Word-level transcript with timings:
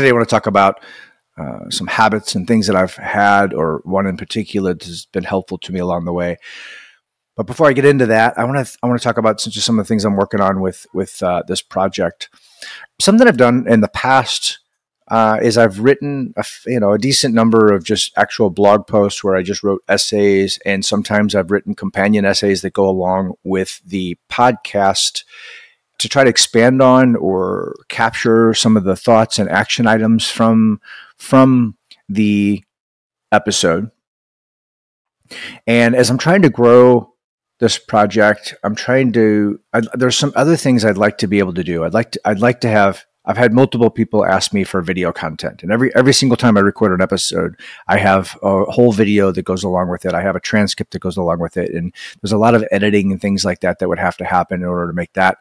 Today, 0.00 0.08
I 0.08 0.12
want 0.12 0.26
to 0.26 0.34
talk 0.34 0.46
about 0.46 0.82
uh, 1.36 1.68
some 1.68 1.86
habits 1.86 2.34
and 2.34 2.48
things 2.48 2.66
that 2.68 2.74
I've 2.74 2.94
had, 2.94 3.52
or 3.52 3.82
one 3.84 4.06
in 4.06 4.16
particular 4.16 4.72
that 4.72 4.84
has 4.84 5.04
been 5.04 5.24
helpful 5.24 5.58
to 5.58 5.72
me 5.72 5.78
along 5.78 6.06
the 6.06 6.12
way. 6.14 6.38
But 7.36 7.46
before 7.46 7.68
I 7.68 7.74
get 7.74 7.84
into 7.84 8.06
that, 8.06 8.38
I 8.38 8.44
want 8.44 8.66
to 8.66 8.78
I 8.82 8.86
want 8.86 8.98
to 8.98 9.04
talk 9.04 9.18
about 9.18 9.40
just 9.40 9.66
some 9.66 9.78
of 9.78 9.84
the 9.84 9.88
things 9.88 10.06
I'm 10.06 10.16
working 10.16 10.40
on 10.40 10.62
with 10.62 10.86
with 10.94 11.22
uh, 11.22 11.42
this 11.46 11.60
project. 11.60 12.30
Something 12.98 13.28
I've 13.28 13.36
done 13.36 13.66
in 13.68 13.82
the 13.82 13.88
past 13.88 14.60
uh, 15.08 15.38
is 15.42 15.58
I've 15.58 15.80
written 15.80 16.32
a, 16.38 16.46
you 16.64 16.80
know 16.80 16.92
a 16.92 16.98
decent 16.98 17.34
number 17.34 17.70
of 17.70 17.84
just 17.84 18.16
actual 18.16 18.48
blog 18.48 18.86
posts 18.86 19.22
where 19.22 19.36
I 19.36 19.42
just 19.42 19.62
wrote 19.62 19.82
essays, 19.86 20.58
and 20.64 20.82
sometimes 20.82 21.34
I've 21.34 21.50
written 21.50 21.74
companion 21.74 22.24
essays 22.24 22.62
that 22.62 22.72
go 22.72 22.88
along 22.88 23.34
with 23.44 23.82
the 23.84 24.16
podcast 24.30 25.24
to 26.00 26.08
try 26.08 26.24
to 26.24 26.30
expand 26.30 26.82
on 26.82 27.14
or 27.16 27.76
capture 27.88 28.54
some 28.54 28.76
of 28.76 28.84
the 28.84 28.96
thoughts 28.96 29.38
and 29.38 29.48
action 29.50 29.86
items 29.86 30.28
from 30.28 30.80
from 31.16 31.76
the 32.08 32.64
episode. 33.30 33.90
And 35.66 35.94
as 35.94 36.10
I'm 36.10 36.18
trying 36.18 36.42
to 36.42 36.50
grow 36.50 37.14
this 37.60 37.78
project, 37.78 38.54
I'm 38.64 38.74
trying 38.74 39.12
to. 39.12 39.60
I, 39.72 39.82
there's 39.94 40.16
some 40.16 40.32
other 40.34 40.56
things 40.56 40.84
I'd 40.84 40.98
like 40.98 41.18
to 41.18 41.26
be 41.26 41.38
able 41.38 41.54
to 41.54 41.64
do. 41.64 41.84
I'd 41.84 41.94
like 41.94 42.12
to. 42.12 42.20
I'd 42.24 42.40
like 42.40 42.60
to 42.62 42.68
have. 42.68 43.04
I've 43.26 43.36
had 43.36 43.52
multiple 43.52 43.90
people 43.90 44.24
ask 44.24 44.54
me 44.54 44.64
for 44.64 44.80
video 44.80 45.12
content, 45.12 45.62
and 45.62 45.70
every 45.70 45.94
every 45.94 46.14
single 46.14 46.38
time 46.38 46.56
I 46.56 46.60
record 46.60 46.92
an 46.92 47.02
episode, 47.02 47.54
I 47.86 47.98
have 47.98 48.36
a 48.42 48.64
whole 48.64 48.92
video 48.92 49.30
that 49.30 49.42
goes 49.42 49.62
along 49.62 49.90
with 49.90 50.06
it. 50.06 50.14
I 50.14 50.22
have 50.22 50.36
a 50.36 50.40
transcript 50.40 50.92
that 50.92 51.00
goes 51.00 51.18
along 51.18 51.38
with 51.40 51.58
it, 51.58 51.72
and 51.74 51.94
there's 52.20 52.32
a 52.32 52.38
lot 52.38 52.54
of 52.54 52.64
editing 52.72 53.12
and 53.12 53.20
things 53.20 53.44
like 53.44 53.60
that 53.60 53.78
that 53.78 53.88
would 53.88 53.98
have 53.98 54.16
to 54.16 54.24
happen 54.24 54.62
in 54.62 54.66
order 54.66 54.86
to 54.86 54.94
make 54.94 55.12
that 55.12 55.38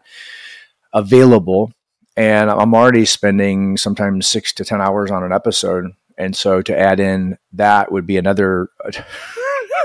available. 0.94 1.72
And 2.18 2.50
I'm 2.50 2.74
already 2.74 3.06
spending 3.06 3.78
sometimes 3.78 4.28
six 4.28 4.52
to 4.54 4.66
10 4.66 4.82
hours 4.82 5.12
on 5.12 5.24
an 5.24 5.32
episode. 5.32 5.92
And 6.18 6.36
so 6.36 6.62
to 6.62 6.78
add 6.78 7.00
in 7.00 7.38
that 7.54 7.92
would 7.92 8.06
be 8.06 8.18
another. 8.18 8.70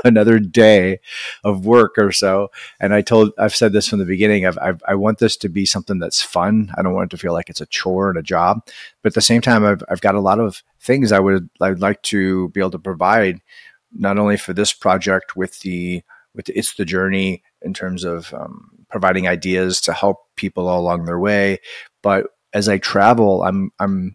another 0.04 0.38
day 0.38 1.00
of 1.42 1.64
work 1.66 1.94
or 1.98 2.12
so. 2.12 2.50
And 2.78 2.94
I 2.94 3.00
told, 3.00 3.32
I've 3.38 3.54
said 3.54 3.72
this 3.72 3.88
from 3.88 3.98
the 3.98 4.04
beginning. 4.04 4.46
I've, 4.46 4.58
I've, 4.60 4.82
i 4.86 4.94
want 4.94 5.18
this 5.18 5.36
to 5.38 5.48
be 5.48 5.66
something 5.66 5.98
that's 5.98 6.22
fun. 6.22 6.70
I 6.76 6.82
don't 6.82 6.92
want 6.92 7.12
it 7.12 7.16
to 7.16 7.20
feel 7.20 7.32
like 7.32 7.50
it's 7.50 7.60
a 7.60 7.66
chore 7.66 8.10
and 8.10 8.18
a 8.18 8.22
job. 8.22 8.66
But 9.02 9.12
at 9.12 9.14
the 9.14 9.22
same 9.22 9.40
time, 9.40 9.64
I've, 9.64 9.82
I've 9.88 10.00
got 10.02 10.14
a 10.14 10.20
lot 10.20 10.40
of 10.40 10.62
things 10.80 11.10
I 11.10 11.20
would, 11.20 11.48
I'd 11.60 11.80
like 11.80 12.02
to 12.02 12.50
be 12.50 12.60
able 12.60 12.72
to 12.72 12.78
provide, 12.78 13.40
not 13.92 14.18
only 14.18 14.36
for 14.36 14.52
this 14.52 14.72
project 14.72 15.36
with 15.36 15.60
the, 15.60 16.02
with 16.34 16.46
the, 16.46 16.58
it's 16.58 16.74
the 16.74 16.84
journey 16.84 17.42
in 17.62 17.72
terms 17.72 18.04
of 18.04 18.32
um, 18.34 18.83
providing 18.94 19.26
ideas 19.26 19.80
to 19.80 19.92
help 19.92 20.18
people 20.36 20.72
along 20.72 21.04
their 21.04 21.18
way. 21.18 21.58
But 22.00 22.28
as 22.52 22.68
I 22.68 22.78
travel, 22.78 23.42
I'm 23.42 23.72
I'm 23.80 24.14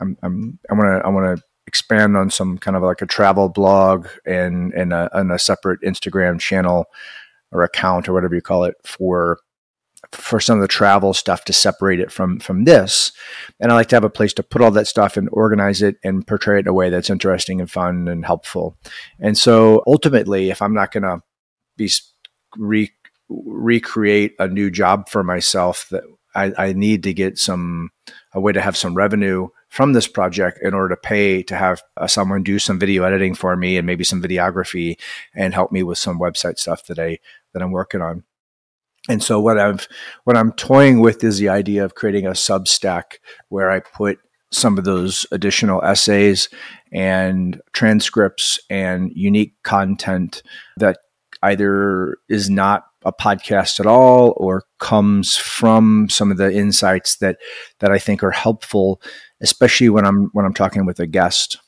I'm, 0.00 0.18
I'm 0.22 0.58
I 0.70 0.74
want 0.74 1.00
to 1.00 1.06
I 1.06 1.08
want 1.08 1.38
to 1.38 1.44
expand 1.66 2.14
on 2.14 2.28
some 2.28 2.58
kind 2.58 2.76
of 2.76 2.82
like 2.82 3.00
a 3.00 3.06
travel 3.06 3.48
blog 3.48 4.06
and 4.26 4.74
and 4.74 4.92
a, 4.92 5.08
and 5.18 5.32
a 5.32 5.38
separate 5.38 5.80
Instagram 5.80 6.38
channel 6.38 6.84
or 7.50 7.62
account 7.62 8.06
or 8.06 8.12
whatever 8.12 8.34
you 8.34 8.42
call 8.42 8.64
it 8.64 8.74
for 8.84 9.38
for 10.12 10.40
some 10.40 10.58
of 10.58 10.62
the 10.62 10.68
travel 10.68 11.14
stuff 11.14 11.46
to 11.46 11.54
separate 11.54 12.00
it 12.00 12.12
from 12.12 12.38
from 12.38 12.64
this 12.64 13.10
and 13.58 13.72
i 13.72 13.74
like 13.74 13.88
to 13.88 13.96
have 13.96 14.04
a 14.04 14.08
place 14.10 14.32
to 14.32 14.44
put 14.44 14.62
all 14.62 14.70
that 14.70 14.86
stuff 14.86 15.16
and 15.16 15.28
organize 15.32 15.82
it 15.82 15.96
and 16.04 16.24
portray 16.24 16.58
it 16.58 16.60
in 16.60 16.68
a 16.68 16.72
way 16.72 16.88
that's 16.88 17.10
interesting 17.10 17.60
and 17.60 17.68
fun 17.68 18.06
and 18.06 18.24
helpful 18.24 18.76
and 19.18 19.36
so 19.36 19.82
ultimately 19.88 20.50
if 20.50 20.62
i'm 20.62 20.72
not 20.72 20.92
going 20.92 21.02
to 21.02 21.20
be 21.76 21.90
re- 22.56 22.92
recreate 23.28 24.34
a 24.38 24.48
new 24.48 24.70
job 24.70 25.08
for 25.08 25.22
myself 25.22 25.86
that 25.90 26.04
I, 26.34 26.52
I 26.56 26.72
need 26.72 27.02
to 27.04 27.12
get 27.12 27.38
some 27.38 27.90
a 28.32 28.40
way 28.40 28.52
to 28.52 28.60
have 28.60 28.76
some 28.76 28.94
revenue 28.94 29.48
from 29.68 29.92
this 29.92 30.06
project 30.06 30.60
in 30.62 30.74
order 30.74 30.94
to 30.94 31.00
pay 31.00 31.42
to 31.42 31.56
have 31.56 31.82
uh, 31.96 32.06
someone 32.06 32.42
do 32.42 32.58
some 32.58 32.78
video 32.78 33.04
editing 33.04 33.34
for 33.34 33.56
me 33.56 33.76
and 33.76 33.86
maybe 33.86 34.04
some 34.04 34.22
videography 34.22 34.98
and 35.34 35.54
help 35.54 35.72
me 35.72 35.82
with 35.82 35.98
some 35.98 36.18
website 36.18 36.58
stuff 36.58 36.86
that 36.86 36.98
I 36.98 37.18
that 37.52 37.62
I'm 37.62 37.72
working 37.72 38.02
on. 38.02 38.24
And 39.08 39.22
so 39.22 39.40
what 39.40 39.58
I've 39.58 39.88
what 40.24 40.36
I'm 40.36 40.52
toying 40.52 41.00
with 41.00 41.24
is 41.24 41.38
the 41.38 41.48
idea 41.48 41.84
of 41.84 41.94
creating 41.94 42.26
a 42.26 42.30
Substack 42.32 43.18
where 43.48 43.70
I 43.70 43.80
put 43.80 44.18
some 44.50 44.78
of 44.78 44.84
those 44.84 45.26
additional 45.30 45.82
essays 45.82 46.48
and 46.92 47.60
transcripts 47.72 48.58
and 48.70 49.10
unique 49.14 49.54
content 49.62 50.42
that 50.78 50.98
either 51.42 52.16
is 52.28 52.48
not 52.48 52.87
a 53.04 53.12
podcast 53.12 53.80
at 53.80 53.86
all 53.86 54.34
or 54.36 54.64
comes 54.80 55.36
from 55.36 56.08
some 56.08 56.30
of 56.30 56.36
the 56.36 56.52
insights 56.52 57.16
that 57.16 57.38
that 57.80 57.92
I 57.92 57.98
think 57.98 58.22
are 58.22 58.30
helpful, 58.30 59.00
especially 59.40 59.88
when 59.88 60.04
I'm 60.04 60.30
when 60.32 60.44
I'm 60.44 60.54
talking 60.54 60.86
with 60.86 61.00
a 61.00 61.06
guest. 61.06 61.58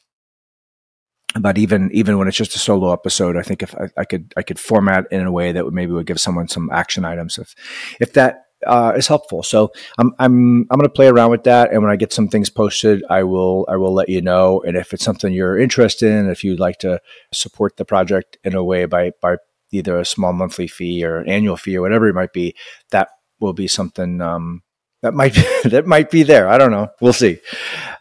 But 1.40 1.58
even 1.58 1.90
even 1.92 2.18
when 2.18 2.26
it's 2.26 2.36
just 2.36 2.56
a 2.56 2.58
solo 2.58 2.92
episode, 2.92 3.36
I 3.36 3.42
think 3.42 3.62
if 3.62 3.74
I, 3.76 3.88
I 3.96 4.04
could 4.04 4.32
I 4.36 4.42
could 4.42 4.58
format 4.58 5.06
in 5.12 5.24
a 5.24 5.32
way 5.32 5.52
that 5.52 5.64
would 5.64 5.74
maybe 5.74 5.92
would 5.92 6.06
give 6.06 6.20
someone 6.20 6.48
some 6.48 6.70
action 6.72 7.04
items 7.04 7.38
if 7.38 7.54
if 8.00 8.12
that 8.14 8.46
uh, 8.66 8.92
is 8.96 9.06
helpful. 9.06 9.42
So 9.42 9.70
I'm 9.98 10.12
I'm 10.18 10.66
I'm 10.70 10.78
going 10.78 10.82
to 10.82 10.88
play 10.88 11.06
around 11.06 11.30
with 11.30 11.44
that, 11.44 11.72
and 11.72 11.82
when 11.82 11.90
I 11.90 11.96
get 11.96 12.12
some 12.12 12.28
things 12.28 12.50
posted, 12.50 13.04
I 13.08 13.22
will 13.22 13.64
I 13.68 13.76
will 13.76 13.94
let 13.94 14.08
you 14.08 14.20
know. 14.20 14.60
And 14.66 14.76
if 14.76 14.92
it's 14.92 15.04
something 15.04 15.32
you're 15.32 15.58
interested 15.58 16.10
in, 16.10 16.28
if 16.28 16.44
you'd 16.44 16.60
like 16.60 16.78
to 16.80 17.00
support 17.32 17.76
the 17.76 17.84
project 17.84 18.38
in 18.44 18.54
a 18.54 18.64
way 18.64 18.86
by 18.86 19.12
by 19.22 19.36
either 19.72 19.98
a 19.98 20.04
small 20.04 20.32
monthly 20.32 20.66
fee 20.66 21.04
or 21.04 21.18
an 21.18 21.28
annual 21.28 21.56
fee 21.56 21.76
or 21.76 21.82
whatever 21.82 22.08
it 22.08 22.14
might 22.14 22.32
be, 22.32 22.54
that 22.90 23.08
will 23.38 23.52
be 23.52 23.68
something 23.68 24.20
um, 24.20 24.62
that 25.02 25.14
might 25.14 25.34
that 25.64 25.86
might 25.86 26.10
be 26.10 26.22
there. 26.22 26.48
I 26.48 26.58
don't 26.58 26.70
know. 26.70 26.88
We'll 27.00 27.12
see. 27.12 27.38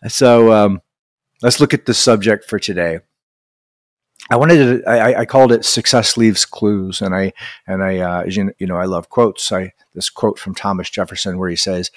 So 0.08 0.52
um, 0.52 0.82
let's 1.42 1.60
look 1.60 1.74
at 1.74 1.86
the 1.86 1.94
subject 1.94 2.46
for 2.46 2.60
today. 2.60 3.00
I 4.30 4.36
wanted 4.36 4.84
to. 4.84 4.90
I, 4.90 5.22
I, 5.22 5.26
called 5.26 5.52
it 5.52 5.66
"Success 5.66 6.16
Leaves 6.16 6.46
Clues," 6.46 7.02
and 7.02 7.16
I 7.16 7.34
and 7.66 7.84
I 7.84 7.98
uh, 8.00 8.24
you, 8.26 8.54
you 8.60 8.68
know 8.68 8.78
I 8.78 8.86
love 8.86 9.10
quotes. 9.10 9.52
I 9.52 9.74
this 9.96 10.10
quote 10.10 10.38
from 10.38 10.54
Thomas 10.54 10.90
Jefferson 10.90 11.40
where 11.40 11.50
he 11.50 11.56
says, 11.56 11.90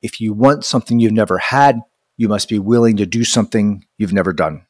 "If 0.00 0.20
you 0.20 0.32
want 0.32 0.64
something 0.64 0.98
you've 0.98 1.12
never 1.12 1.38
had, 1.38 1.80
you 2.16 2.28
must 2.28 2.48
be 2.48 2.58
willing 2.58 2.96
to 2.96 3.06
do 3.06 3.22
something 3.24 3.84
you've 3.98 4.14
never 4.14 4.32
done." 4.32 4.66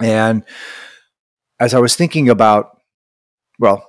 And 0.00 0.44
as 1.58 1.74
I 1.74 1.80
was 1.80 1.96
thinking 1.96 2.28
about, 2.28 2.71
well, 3.62 3.88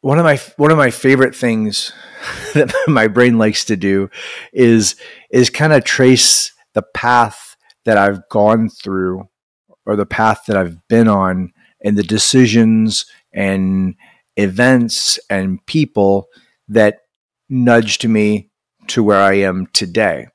one 0.00 0.18
of 0.18 0.24
my 0.24 0.40
one 0.56 0.70
of 0.70 0.78
my 0.78 0.90
favorite 0.90 1.36
things 1.36 1.92
that 2.54 2.72
my 2.88 3.06
brain 3.06 3.36
likes 3.36 3.66
to 3.66 3.76
do 3.76 4.08
is 4.50 4.96
is 5.30 5.50
kind 5.50 5.74
of 5.74 5.84
trace 5.84 6.52
the 6.72 6.82
path 6.94 7.54
that 7.84 7.98
I've 7.98 8.26
gone 8.30 8.70
through 8.70 9.28
or 9.84 9.94
the 9.94 10.06
path 10.06 10.44
that 10.46 10.56
I've 10.56 10.78
been 10.88 11.06
on 11.06 11.52
and 11.84 11.98
the 11.98 12.02
decisions 12.02 13.04
and 13.30 13.94
events 14.38 15.18
and 15.28 15.64
people 15.66 16.28
that 16.66 17.00
nudged 17.50 18.08
me 18.08 18.50
to 18.88 19.02
where 19.02 19.20
I 19.20 19.34
am 19.34 19.66
today 19.74 20.28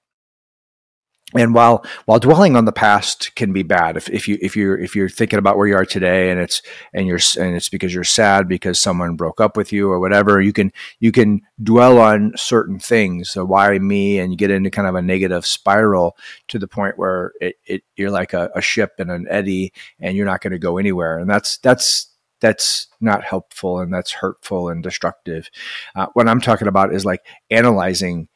and 1.36 1.54
while 1.54 1.86
while 2.06 2.20
dwelling 2.20 2.56
on 2.56 2.66
the 2.66 2.72
past 2.72 3.34
can 3.36 3.54
be 3.54 3.64
bad 3.64 3.98
if, 3.98 4.10
if 4.10 4.28
you 4.28 4.38
if 4.42 4.56
you're 4.56 4.78
if 4.78 4.96
you're 4.96 5.10
thinking 5.10 5.40
about 5.40 5.58
where 5.58 5.68
you 5.68 5.76
are 5.76 5.86
today 5.86 6.30
and 6.30 6.40
it's 6.40 6.62
and 6.94 7.08
you're 7.08 7.20
and 7.40 7.56
it's 7.56 7.70
because 7.70 7.94
you're 7.94 8.04
sad 8.04 8.48
because 8.48 8.80
someone 8.80 9.16
broke 9.16 9.40
up 9.40 9.56
with 9.56 9.72
you 9.72 9.90
or 9.90 10.00
whatever 10.00 10.42
you 10.42 10.54
can 10.54 10.72
you 11.00 11.12
can 11.12 11.42
dwell 11.64 12.00
on 12.00 12.34
certain 12.36 12.80
things. 12.80 13.30
So 13.30 13.46
why 13.46 13.78
me? 13.80 14.20
And 14.20 14.32
you 14.32 14.38
get 14.38 14.52
into 14.52 14.70
kind 14.70 14.88
of 14.88 14.96
a 14.96 15.02
negative 15.02 15.46
spiral 15.46 16.18
to 16.50 16.60
the 16.60 16.68
point 16.68 16.98
where 16.98 17.34
it, 17.40 17.56
it 17.66 17.84
you're 17.96 18.12
like 18.12 18.34
a, 18.34 18.50
a 18.56 18.62
ship 18.62 18.94
in 18.98 19.10
an 19.10 19.28
eddy 19.30 19.74
and 20.00 20.16
you're 20.16 20.26
not 20.26 20.42
going 20.42 20.52
to 20.52 20.60
go 20.60 20.78
anywhere. 20.78 21.20
And 21.20 21.30
that's 21.30 21.58
that's 21.58 22.08
that's 22.40 22.88
not 23.00 23.24
helpful 23.24 23.80
and 23.80 23.94
that's 23.94 24.12
hurtful 24.12 24.70
and 24.70 24.82
destructive. 24.82 25.50
Uh, 25.96 26.08
what 26.14 26.28
i'm 26.28 26.42
talking 26.42 26.68
about 26.68 26.94
is 26.94 27.06
like 27.06 27.22
analyzing 27.52 28.28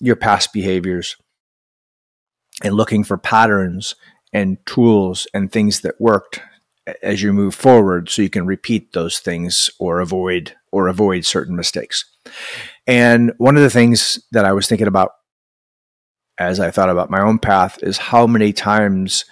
your 0.00 0.16
past 0.16 0.52
behaviors 0.52 1.16
and 2.62 2.74
looking 2.74 3.04
for 3.04 3.16
patterns 3.18 3.94
and 4.32 4.58
tools 4.66 5.26
and 5.34 5.50
things 5.50 5.80
that 5.80 6.00
worked 6.00 6.40
as 7.02 7.22
you 7.22 7.32
move 7.32 7.54
forward 7.54 8.08
so 8.08 8.22
you 8.22 8.30
can 8.30 8.46
repeat 8.46 8.92
those 8.92 9.18
things 9.18 9.70
or 9.78 10.00
avoid 10.00 10.54
or 10.72 10.88
avoid 10.88 11.24
certain 11.24 11.54
mistakes. 11.54 12.04
And 12.86 13.32
one 13.38 13.56
of 13.56 13.62
the 13.62 13.70
things 13.70 14.18
that 14.32 14.44
I 14.44 14.52
was 14.52 14.66
thinking 14.66 14.88
about 14.88 15.12
as 16.38 16.58
I 16.58 16.70
thought 16.70 16.90
about 16.90 17.10
my 17.10 17.20
own 17.20 17.38
path 17.38 17.78
is 17.82 17.98
how 17.98 18.26
many 18.26 18.52
times 18.52 19.24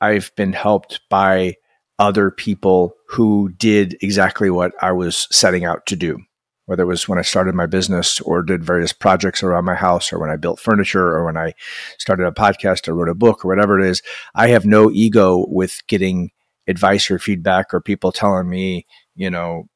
I've 0.00 0.30
been 0.36 0.52
helped 0.52 1.00
by 1.08 1.56
other 1.98 2.30
people 2.30 2.94
who 3.08 3.50
did 3.56 3.96
exactly 4.00 4.50
what 4.50 4.72
I 4.80 4.92
was 4.92 5.26
setting 5.30 5.64
out 5.64 5.86
to 5.86 5.96
do 5.96 6.18
whether 6.66 6.84
it 6.84 6.86
was 6.86 7.08
when 7.08 7.18
I 7.18 7.22
started 7.22 7.54
my 7.54 7.66
business 7.66 8.20
or 8.20 8.42
did 8.42 8.64
various 8.64 8.92
projects 8.92 9.42
around 9.42 9.64
my 9.64 9.74
house 9.74 10.12
or 10.12 10.18
when 10.18 10.30
I 10.30 10.36
built 10.36 10.60
furniture 10.60 11.08
or 11.08 11.24
when 11.24 11.36
I 11.36 11.54
started 11.98 12.26
a 12.26 12.32
podcast 12.32 12.88
or 12.88 12.94
wrote 12.94 13.08
a 13.08 13.14
book 13.14 13.44
or 13.44 13.48
whatever 13.48 13.80
it 13.80 13.86
is, 13.86 14.02
I 14.34 14.48
have 14.48 14.64
no 14.64 14.90
ego 14.90 15.44
with 15.48 15.82
getting 15.88 16.30
advice 16.68 17.10
or 17.10 17.18
feedback 17.18 17.74
or 17.74 17.80
people 17.80 18.12
telling 18.12 18.48
me, 18.48 18.86
you 19.16 19.30
know, 19.30 19.68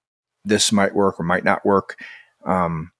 this 0.45 0.71
might 0.71 0.95
work 0.95 1.19
or 1.19 1.25
might 1.25 1.45
not 1.45 1.67
work. 1.67 1.97
Um, 2.45 2.93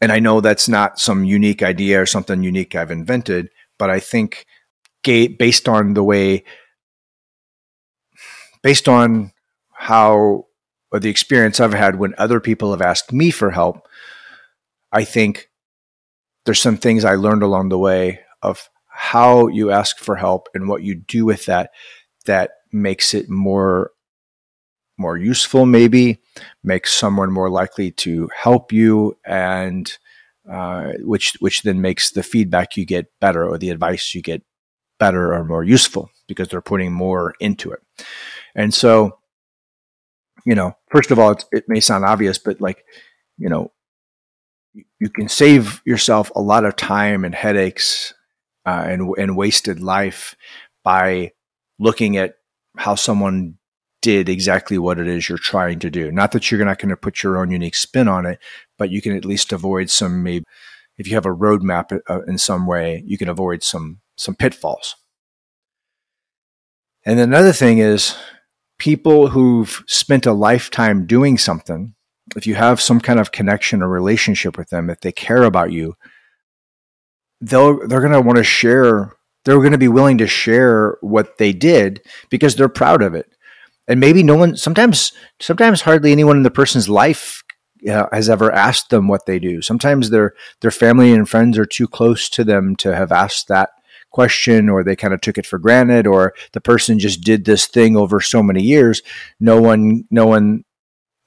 and 0.00 0.10
I 0.10 0.18
know 0.18 0.40
that's 0.40 0.68
not 0.68 0.98
some 0.98 1.24
unique 1.24 1.62
idea 1.62 2.00
or 2.00 2.06
something 2.06 2.42
unique 2.42 2.74
I've 2.74 2.90
invented, 2.90 3.50
but 3.78 3.90
I 3.90 4.00
think 4.00 4.46
based 5.04 5.68
on 5.68 5.94
the 5.94 6.04
way, 6.04 6.44
based 8.62 8.88
on 8.88 9.32
how 9.72 10.47
or 10.90 11.00
the 11.00 11.10
experience 11.10 11.60
I've 11.60 11.74
had 11.74 11.98
when 11.98 12.14
other 12.18 12.40
people 12.40 12.70
have 12.70 12.82
asked 12.82 13.12
me 13.12 13.30
for 13.30 13.50
help, 13.50 13.86
I 14.92 15.04
think 15.04 15.50
there's 16.44 16.60
some 16.60 16.76
things 16.76 17.04
I 17.04 17.14
learned 17.14 17.42
along 17.42 17.68
the 17.68 17.78
way 17.78 18.20
of 18.42 18.68
how 18.86 19.48
you 19.48 19.70
ask 19.70 19.98
for 19.98 20.16
help 20.16 20.48
and 20.54 20.68
what 20.68 20.82
you 20.82 20.94
do 20.94 21.24
with 21.24 21.46
that 21.46 21.70
that 22.26 22.50
makes 22.72 23.14
it 23.14 23.28
more 23.28 23.92
more 25.00 25.16
useful 25.16 25.64
maybe 25.64 26.18
makes 26.64 26.92
someone 26.92 27.30
more 27.30 27.48
likely 27.48 27.92
to 27.92 28.28
help 28.36 28.72
you 28.72 29.16
and 29.24 29.96
uh, 30.50 30.92
which 31.00 31.34
which 31.40 31.62
then 31.62 31.80
makes 31.80 32.10
the 32.10 32.22
feedback 32.22 32.76
you 32.76 32.84
get 32.84 33.06
better 33.20 33.46
or 33.46 33.58
the 33.58 33.70
advice 33.70 34.14
you 34.14 34.22
get 34.22 34.42
better 34.98 35.32
or 35.32 35.44
more 35.44 35.62
useful 35.62 36.10
because 36.26 36.48
they're 36.48 36.60
putting 36.60 36.92
more 36.92 37.34
into 37.40 37.70
it. 37.70 37.80
And 38.54 38.74
so 38.74 39.17
you 40.48 40.54
know 40.54 40.74
first 40.88 41.10
of 41.10 41.18
all 41.18 41.38
it 41.52 41.64
may 41.68 41.78
sound 41.78 42.06
obvious 42.06 42.38
but 42.38 42.58
like 42.58 42.82
you 43.36 43.50
know 43.50 43.70
you 44.98 45.10
can 45.10 45.28
save 45.28 45.82
yourself 45.84 46.32
a 46.34 46.40
lot 46.40 46.64
of 46.64 46.74
time 46.74 47.22
and 47.24 47.34
headaches 47.34 48.14
uh, 48.64 48.84
and 48.86 49.14
and 49.18 49.36
wasted 49.36 49.80
life 49.80 50.34
by 50.82 51.32
looking 51.78 52.16
at 52.16 52.36
how 52.78 52.94
someone 52.94 53.58
did 54.00 54.28
exactly 54.28 54.78
what 54.78 54.98
it 54.98 55.06
is 55.06 55.28
you're 55.28 55.38
trying 55.38 55.78
to 55.80 55.90
do. 55.90 56.12
Not 56.12 56.30
that 56.32 56.50
you're 56.50 56.64
not 56.64 56.78
going 56.78 56.90
to 56.90 56.96
put 56.96 57.22
your 57.22 57.36
own 57.36 57.50
unique 57.50 57.74
spin 57.74 58.06
on 58.06 58.24
it, 58.26 58.38
but 58.78 58.90
you 58.90 59.02
can 59.02 59.16
at 59.16 59.24
least 59.24 59.52
avoid 59.52 59.90
some 59.90 60.22
maybe 60.22 60.44
if 60.96 61.06
you 61.08 61.14
have 61.14 61.26
a 61.26 61.34
roadmap 61.34 61.98
uh, 62.08 62.22
in 62.22 62.38
some 62.38 62.66
way, 62.66 63.02
you 63.06 63.18
can 63.18 63.28
avoid 63.28 63.62
some 63.62 64.00
some 64.16 64.34
pitfalls. 64.34 64.96
And 67.04 67.20
another 67.20 67.52
thing 67.52 67.78
is 67.78 68.16
people 68.78 69.28
who've 69.28 69.82
spent 69.86 70.26
a 70.26 70.32
lifetime 70.32 71.06
doing 71.06 71.36
something, 71.36 71.94
if 72.36 72.46
you 72.46 72.54
have 72.54 72.80
some 72.80 73.00
kind 73.00 73.18
of 73.18 73.32
connection 73.32 73.82
or 73.82 73.88
relationship 73.88 74.56
with 74.56 74.70
them, 74.70 74.90
if 74.90 75.00
they 75.00 75.12
care 75.12 75.42
about 75.42 75.72
you, 75.72 75.94
they'll 77.40 77.86
they're 77.86 78.00
going 78.00 78.12
to 78.12 78.20
want 78.20 78.38
to 78.38 78.44
share 78.44 79.12
they're 79.44 79.58
going 79.58 79.72
to 79.72 79.78
be 79.78 79.88
willing 79.88 80.18
to 80.18 80.26
share 80.26 80.98
what 81.00 81.38
they 81.38 81.52
did 81.52 82.02
because 82.28 82.54
they're 82.56 82.68
proud 82.68 83.02
of 83.02 83.14
it. 83.14 83.32
And 83.86 84.00
maybe 84.00 84.22
no 84.22 84.36
one 84.36 84.56
sometimes 84.56 85.12
sometimes 85.40 85.82
hardly 85.82 86.12
anyone 86.12 86.36
in 86.36 86.42
the 86.42 86.50
person's 86.50 86.88
life 86.88 87.42
uh, 87.88 88.06
has 88.12 88.28
ever 88.28 88.52
asked 88.52 88.90
them 88.90 89.08
what 89.08 89.26
they 89.26 89.38
do. 89.38 89.62
Sometimes 89.62 90.10
their 90.10 90.34
their 90.60 90.70
family 90.70 91.12
and 91.12 91.28
friends 91.28 91.56
are 91.56 91.64
too 91.64 91.88
close 91.88 92.28
to 92.30 92.44
them 92.44 92.76
to 92.76 92.94
have 92.94 93.12
asked 93.12 93.48
that 93.48 93.70
question 94.18 94.68
or 94.68 94.82
they 94.82 94.96
kind 94.96 95.14
of 95.14 95.20
took 95.20 95.38
it 95.38 95.46
for 95.46 95.58
granted 95.58 96.06
or 96.06 96.34
the 96.52 96.60
person 96.60 96.98
just 96.98 97.20
did 97.20 97.44
this 97.44 97.66
thing 97.66 97.96
over 97.96 98.20
so 98.20 98.42
many 98.42 98.62
years 98.62 99.00
no 99.38 99.60
one 99.60 100.02
no 100.10 100.26
one 100.26 100.64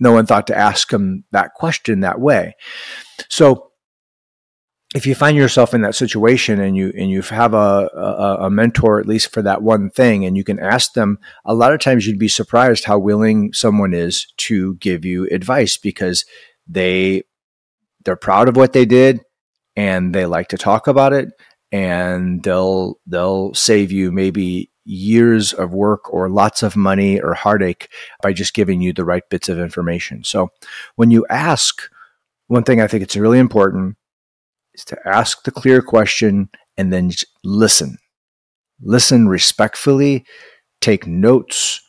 no 0.01 0.11
one 0.11 0.25
thought 0.25 0.47
to 0.47 0.57
ask 0.57 0.89
them 0.89 1.23
that 1.31 1.53
question 1.53 1.99
that 1.99 2.19
way. 2.19 2.55
So 3.29 3.71
if 4.95 5.05
you 5.05 5.15
find 5.15 5.38
yourself 5.38 5.73
in 5.73 5.81
that 5.83 5.95
situation 5.95 6.59
and 6.59 6.75
you 6.75 6.91
and 6.97 7.09
you 7.09 7.21
have 7.21 7.53
a, 7.53 7.89
a, 7.93 8.38
a 8.41 8.49
mentor 8.49 8.99
at 8.99 9.07
least 9.07 9.31
for 9.31 9.41
that 9.43 9.61
one 9.61 9.89
thing 9.91 10.25
and 10.25 10.35
you 10.35 10.43
can 10.43 10.59
ask 10.59 10.93
them 10.93 11.17
a 11.45 11.53
lot 11.53 11.71
of 11.71 11.79
times 11.79 12.05
you'd 12.05 12.19
be 12.19 12.27
surprised 12.27 12.83
how 12.83 12.97
willing 12.97 13.53
someone 13.53 13.93
is 13.93 14.33
to 14.35 14.75
give 14.77 15.05
you 15.05 15.27
advice 15.31 15.77
because 15.77 16.25
they 16.67 17.23
they're 18.03 18.17
proud 18.17 18.49
of 18.49 18.57
what 18.57 18.73
they 18.73 18.85
did 18.85 19.21
and 19.77 20.13
they 20.13 20.25
like 20.25 20.49
to 20.49 20.57
talk 20.57 20.88
about 20.88 21.13
it 21.13 21.29
and 21.71 22.44
they'll 22.44 23.00
they'll 23.06 23.53
save 23.53 23.91
you 23.91 24.12
maybe 24.12 24.69
years 24.83 25.53
of 25.53 25.73
work 25.73 26.12
or 26.12 26.27
lots 26.27 26.63
of 26.63 26.75
money 26.75 27.19
or 27.21 27.33
heartache 27.33 27.88
by 28.21 28.33
just 28.33 28.53
giving 28.53 28.81
you 28.81 28.91
the 28.91 29.06
right 29.06 29.29
bits 29.29 29.47
of 29.47 29.59
information 29.59 30.23
so 30.23 30.50
when 30.95 31.12
you 31.12 31.25
ask 31.29 31.83
one 32.47 32.63
thing 32.63 32.81
i 32.81 32.88
think 32.88 33.03
it's 33.03 33.15
really 33.15 33.39
important 33.39 33.95
is 34.73 34.85
to 34.85 34.97
ask 35.07 35.44
the 35.44 35.51
clear 35.51 35.81
question 35.81 36.50
and 36.77 36.91
then 36.91 37.12
listen. 37.44 37.97
Listen 38.81 39.27
respectfully, 39.27 40.25
take 40.79 41.06
notes. 41.06 41.81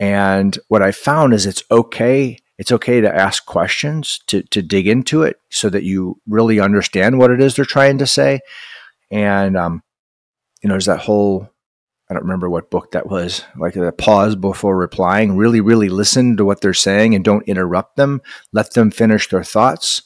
And 0.00 0.58
what 0.68 0.82
I 0.82 0.92
found 0.92 1.34
is 1.34 1.46
it's 1.46 1.62
okay. 1.70 2.38
It's 2.58 2.72
okay 2.72 3.00
to 3.00 3.14
ask 3.14 3.46
questions, 3.46 4.20
to, 4.26 4.42
to 4.42 4.62
dig 4.62 4.88
into 4.88 5.22
it 5.22 5.36
so 5.50 5.70
that 5.70 5.84
you 5.84 6.20
really 6.26 6.58
understand 6.58 7.18
what 7.18 7.30
it 7.30 7.40
is 7.40 7.54
they're 7.54 7.64
trying 7.64 7.98
to 7.98 8.06
say. 8.06 8.40
And, 9.10 9.56
um, 9.56 9.82
you 10.62 10.68
know, 10.68 10.74
there's 10.74 10.86
that 10.86 11.00
whole, 11.00 11.48
I 12.10 12.14
don't 12.14 12.22
remember 12.22 12.48
what 12.48 12.70
book 12.70 12.92
that 12.92 13.08
was, 13.08 13.44
like 13.56 13.76
a 13.76 13.92
pause 13.92 14.36
before 14.36 14.76
replying. 14.76 15.36
Really, 15.36 15.60
really 15.60 15.88
listen 15.88 16.36
to 16.36 16.44
what 16.44 16.60
they're 16.60 16.74
saying 16.74 17.14
and 17.14 17.24
don't 17.24 17.48
interrupt 17.48 17.96
them. 17.96 18.20
Let 18.52 18.74
them 18.74 18.90
finish 18.90 19.28
their 19.28 19.44
thoughts. 19.44 20.02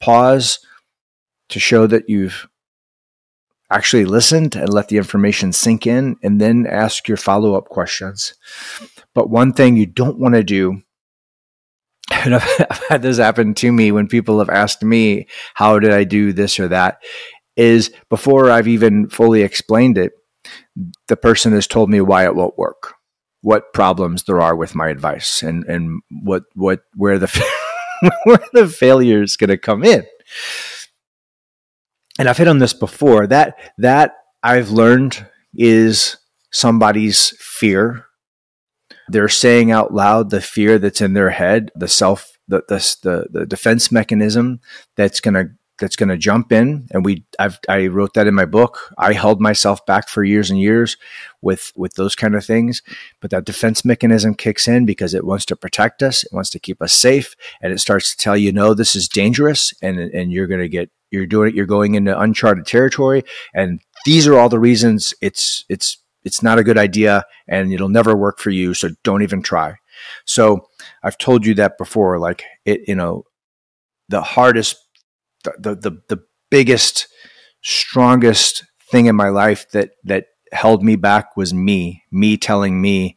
Pause 0.00 0.58
to 1.48 1.60
show 1.60 1.86
that 1.86 2.08
you've 2.08 2.48
actually 3.70 4.04
listened 4.04 4.54
and 4.54 4.72
let 4.72 4.88
the 4.88 4.96
information 4.96 5.52
sink 5.52 5.86
in 5.86 6.16
and 6.22 6.40
then 6.40 6.66
ask 6.66 7.08
your 7.08 7.16
follow 7.16 7.54
up 7.54 7.68
questions. 7.68 8.34
But 9.14 9.30
one 9.30 9.52
thing 9.52 9.76
you 9.76 9.86
don't 9.86 10.18
want 10.18 10.34
to 10.34 10.44
do, 10.44 10.82
and 12.12 12.36
I've, 12.36 12.82
had 12.88 13.02
this 13.02 13.18
happen 13.18 13.54
to 13.54 13.72
me 13.72 13.90
when 13.90 14.06
people 14.06 14.38
have 14.38 14.50
asked 14.50 14.82
me, 14.82 15.26
how 15.54 15.78
did 15.78 15.92
I 15.92 16.04
do 16.04 16.32
this 16.32 16.60
or 16.60 16.68
that, 16.68 16.98
is 17.56 17.90
before 18.08 18.50
I've 18.50 18.68
even 18.68 19.08
fully 19.08 19.42
explained 19.42 19.98
it, 19.98 20.12
the 21.08 21.16
person 21.16 21.52
has 21.52 21.66
told 21.66 21.90
me 21.90 22.00
why 22.00 22.24
it 22.24 22.34
won't 22.34 22.58
work, 22.58 22.94
what 23.40 23.72
problems 23.72 24.24
there 24.24 24.40
are 24.40 24.54
with 24.54 24.74
my 24.74 24.88
advice, 24.88 25.42
and, 25.42 25.64
and 25.64 26.02
what, 26.10 26.44
what, 26.54 26.80
where 26.94 27.18
the, 27.18 27.28
where 28.24 28.44
the 28.52 28.68
failure 28.68 29.22
is 29.22 29.36
going 29.36 29.50
to 29.50 29.58
come 29.58 29.84
in 29.84 30.04
and 32.18 32.28
I've 32.28 32.38
hit 32.38 32.48
on 32.48 32.58
this 32.58 32.72
before 32.72 33.26
that 33.26 33.58
that 33.78 34.14
I've 34.42 34.70
learned 34.70 35.26
is 35.54 36.16
somebody's 36.52 37.34
fear. 37.38 38.06
They're 39.08 39.28
saying 39.28 39.70
out 39.70 39.94
loud 39.94 40.30
the 40.30 40.40
fear 40.40 40.78
that's 40.78 41.00
in 41.00 41.14
their 41.14 41.30
head, 41.30 41.70
the 41.74 41.88
self, 41.88 42.36
the 42.48 42.62
the 42.68 42.96
the, 43.02 43.26
the 43.40 43.46
defense 43.46 43.92
mechanism 43.92 44.60
that's 44.96 45.20
gonna 45.20 45.50
that's 45.78 45.96
going 45.96 46.08
to 46.08 46.16
jump 46.16 46.52
in 46.52 46.86
and 46.90 47.04
we 47.04 47.24
I've, 47.38 47.58
i 47.68 47.86
wrote 47.86 48.14
that 48.14 48.26
in 48.26 48.34
my 48.34 48.44
book. 48.44 48.78
I 48.98 49.12
held 49.12 49.40
myself 49.40 49.84
back 49.86 50.08
for 50.08 50.24
years 50.24 50.50
and 50.50 50.60
years 50.60 50.96
with 51.42 51.72
with 51.76 51.94
those 51.94 52.14
kind 52.14 52.34
of 52.34 52.44
things 52.44 52.82
but 53.20 53.30
that 53.30 53.44
defense 53.44 53.84
mechanism 53.84 54.34
kicks 54.34 54.66
in 54.66 54.86
because 54.86 55.14
it 55.14 55.24
wants 55.24 55.44
to 55.46 55.56
protect 55.56 56.02
us 56.02 56.24
it 56.24 56.32
wants 56.32 56.50
to 56.50 56.58
keep 56.58 56.80
us 56.82 56.92
safe 56.92 57.34
and 57.60 57.72
it 57.72 57.80
starts 57.80 58.14
to 58.14 58.22
tell 58.22 58.36
you 58.36 58.52
no 58.52 58.74
this 58.74 58.96
is 58.96 59.08
dangerous 59.08 59.72
and 59.82 59.98
and 59.98 60.32
you're 60.32 60.46
going 60.46 60.60
to 60.60 60.68
get 60.68 60.90
you're 61.10 61.26
doing 61.26 61.50
it 61.50 61.54
you're 61.54 61.66
going 61.66 61.94
into 61.94 62.18
uncharted 62.18 62.66
territory 62.66 63.22
and 63.54 63.80
these 64.04 64.26
are 64.26 64.38
all 64.38 64.48
the 64.48 64.58
reasons 64.58 65.14
it's 65.20 65.64
it's 65.68 65.98
it's 66.24 66.42
not 66.42 66.58
a 66.58 66.64
good 66.64 66.78
idea 66.78 67.24
and 67.46 67.72
it'll 67.72 67.88
never 67.88 68.16
work 68.16 68.38
for 68.38 68.50
you 68.50 68.74
so 68.74 68.90
don't 69.04 69.22
even 69.22 69.42
try. 69.42 69.74
So 70.26 70.68
i've 71.02 71.18
told 71.18 71.46
you 71.46 71.54
that 71.54 71.78
before 71.78 72.18
like 72.18 72.42
it 72.64 72.82
you 72.86 72.94
know 72.94 73.24
the 74.08 74.22
hardest 74.22 74.85
the, 75.58 75.74
the, 75.74 76.02
the 76.08 76.22
biggest, 76.50 77.08
strongest 77.62 78.64
thing 78.90 79.06
in 79.06 79.16
my 79.16 79.28
life 79.28 79.68
that, 79.70 79.90
that 80.04 80.26
held 80.52 80.82
me 80.82 80.96
back 80.96 81.36
was 81.36 81.52
me, 81.52 82.02
me 82.10 82.36
telling 82.36 82.80
me 82.80 83.16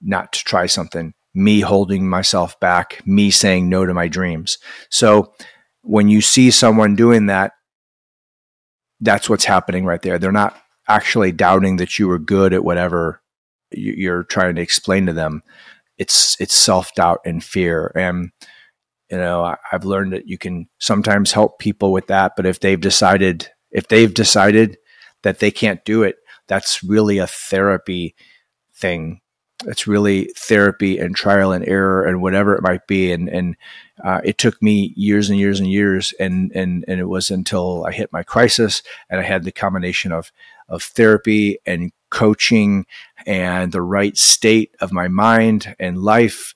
not 0.00 0.32
to 0.32 0.44
try 0.44 0.66
something, 0.66 1.14
me 1.34 1.60
holding 1.60 2.08
myself 2.08 2.58
back, 2.60 3.02
me 3.06 3.30
saying 3.30 3.68
no 3.68 3.84
to 3.84 3.94
my 3.94 4.08
dreams. 4.08 4.58
So 4.90 5.32
when 5.82 6.08
you 6.08 6.20
see 6.20 6.50
someone 6.50 6.96
doing 6.96 7.26
that, 7.26 7.52
that's 9.00 9.28
what's 9.28 9.44
happening 9.44 9.84
right 9.84 10.00
there. 10.02 10.18
They're 10.18 10.32
not 10.32 10.56
actually 10.88 11.32
doubting 11.32 11.76
that 11.76 11.98
you 11.98 12.08
were 12.08 12.18
good 12.18 12.52
at 12.52 12.64
whatever 12.64 13.22
you're 13.70 14.24
trying 14.24 14.54
to 14.56 14.62
explain 14.62 15.06
to 15.06 15.12
them. 15.12 15.42
It's 15.98 16.36
it's 16.40 16.54
self 16.54 16.94
doubt 16.94 17.20
and 17.24 17.42
fear, 17.42 17.92
and 17.94 18.30
you 19.10 19.18
know 19.18 19.44
I, 19.44 19.56
have 19.70 19.84
learned 19.84 20.12
that 20.12 20.28
you 20.28 20.38
can 20.38 20.68
sometimes 20.78 21.32
help 21.32 21.58
people 21.58 21.92
with 21.92 22.08
that 22.08 22.32
but 22.36 22.46
if 22.46 22.60
they've 22.60 22.80
decided 22.80 23.48
if 23.70 23.88
they've 23.88 24.12
decided 24.12 24.78
that 25.22 25.38
they 25.38 25.50
can't 25.50 25.84
do 25.84 26.02
it 26.02 26.16
that's 26.48 26.82
really 26.82 27.18
a 27.18 27.26
therapy 27.26 28.14
thing. 28.76 29.20
It's 29.64 29.86
really 29.86 30.30
therapy 30.36 30.98
and 30.98 31.16
trial 31.16 31.50
and 31.52 31.66
error 31.66 32.04
and 32.04 32.20
whatever 32.20 32.54
it 32.54 32.62
might 32.62 32.86
be. 32.86 33.10
And 33.10 33.28
and 33.28 33.56
uh, 34.04 34.20
it 34.22 34.36
took 34.36 34.62
me 34.62 34.92
years 34.96 35.30
and 35.30 35.38
years 35.38 35.60
and 35.60 35.70
years 35.70 36.12
and 36.20 36.52
and 36.54 36.84
and 36.86 37.00
it 37.00 37.08
was 37.08 37.30
until 37.30 37.84
I 37.86 37.92
hit 37.92 38.12
my 38.12 38.22
crisis 38.22 38.82
and 39.08 39.18
I 39.18 39.22
had 39.22 39.44
the 39.44 39.52
combination 39.52 40.12
of 40.12 40.30
of 40.68 40.82
therapy 40.82 41.58
and 41.64 41.90
coaching 42.10 42.86
and 43.26 43.72
the 43.72 43.82
right 43.82 44.16
state 44.16 44.74
of 44.80 44.92
my 44.92 45.08
mind 45.08 45.74
and 45.78 46.02
life 46.02 46.54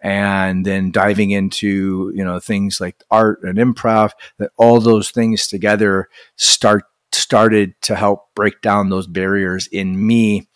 and 0.00 0.64
then 0.64 0.90
diving 0.90 1.30
into 1.30 2.10
you 2.14 2.24
know 2.24 2.40
things 2.40 2.80
like 2.80 3.02
art 3.10 3.42
and 3.42 3.58
improv 3.58 4.12
that 4.38 4.50
all 4.56 4.80
those 4.80 5.10
things 5.10 5.46
together 5.46 6.08
start 6.36 6.84
started 7.12 7.74
to 7.82 7.94
help 7.94 8.34
break 8.34 8.60
down 8.60 8.88
those 8.88 9.06
barriers 9.06 9.66
in 9.68 10.06
me 10.06 10.48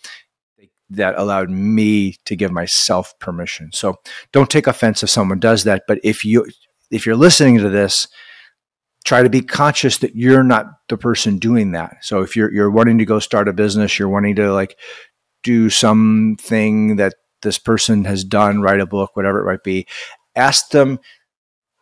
that 0.91 1.19
allowed 1.19 1.51
me 1.51 2.17
to 2.25 2.37
give 2.37 2.53
myself 2.53 3.19
permission. 3.19 3.71
So 3.73 3.97
don't 4.33 4.51
take 4.51 4.67
offense 4.67 5.03
if 5.03 5.11
someone 5.11 5.41
does 5.41 5.65
that 5.65 5.85
but 5.89 5.99
if 6.03 6.25
you 6.25 6.47
if 6.91 7.07
you're 7.07 7.17
listening 7.17 7.59
to 7.59 7.69
this 7.69 8.09
try 9.05 9.23
to 9.23 9.29
be 9.29 9.43
conscious 9.43 9.99
that 9.99 10.17
you're 10.17 10.45
not 10.45 10.67
the 10.89 10.97
person 10.97 11.37
doing 11.37 11.73
that. 11.73 11.97
So 12.03 12.23
if 12.23 12.37
you're 12.37 12.53
you're 12.53 12.71
wanting 12.71 12.99
to 12.99 13.05
go 13.05 13.19
start 13.19 13.49
a 13.49 13.53
business 13.53 13.99
you're 13.99 14.09
wanting 14.09 14.37
to 14.37 14.53
like 14.53 14.79
do 15.43 15.69
something 15.69 16.97
that 16.97 17.15
this 17.45 17.59
person 17.59 18.05
has 18.07 18.25
done, 18.25 18.61
write 18.61 18.81
a 18.81 18.87
book, 18.87 19.15
whatever 19.15 19.41
it 19.41 19.47
might 19.47 19.63
be. 19.63 19.87
Ask 20.35 20.71
them, 20.71 20.99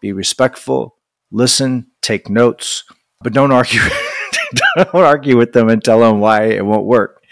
be 0.03 0.13
respectful, 0.13 0.97
listen, 1.31 1.87
take 2.03 2.29
notes, 2.29 2.85
but 3.23 3.33
don't 3.33 3.53
argue. 3.53 3.81
don't 4.77 4.95
argue 4.95 5.39
with 5.39 5.53
them 5.53 5.69
and 5.69 5.83
tell 5.83 6.01
them 6.01 6.21
why 6.21 6.45
it 6.45 6.65
won't 6.65 6.85
work. 6.85 7.23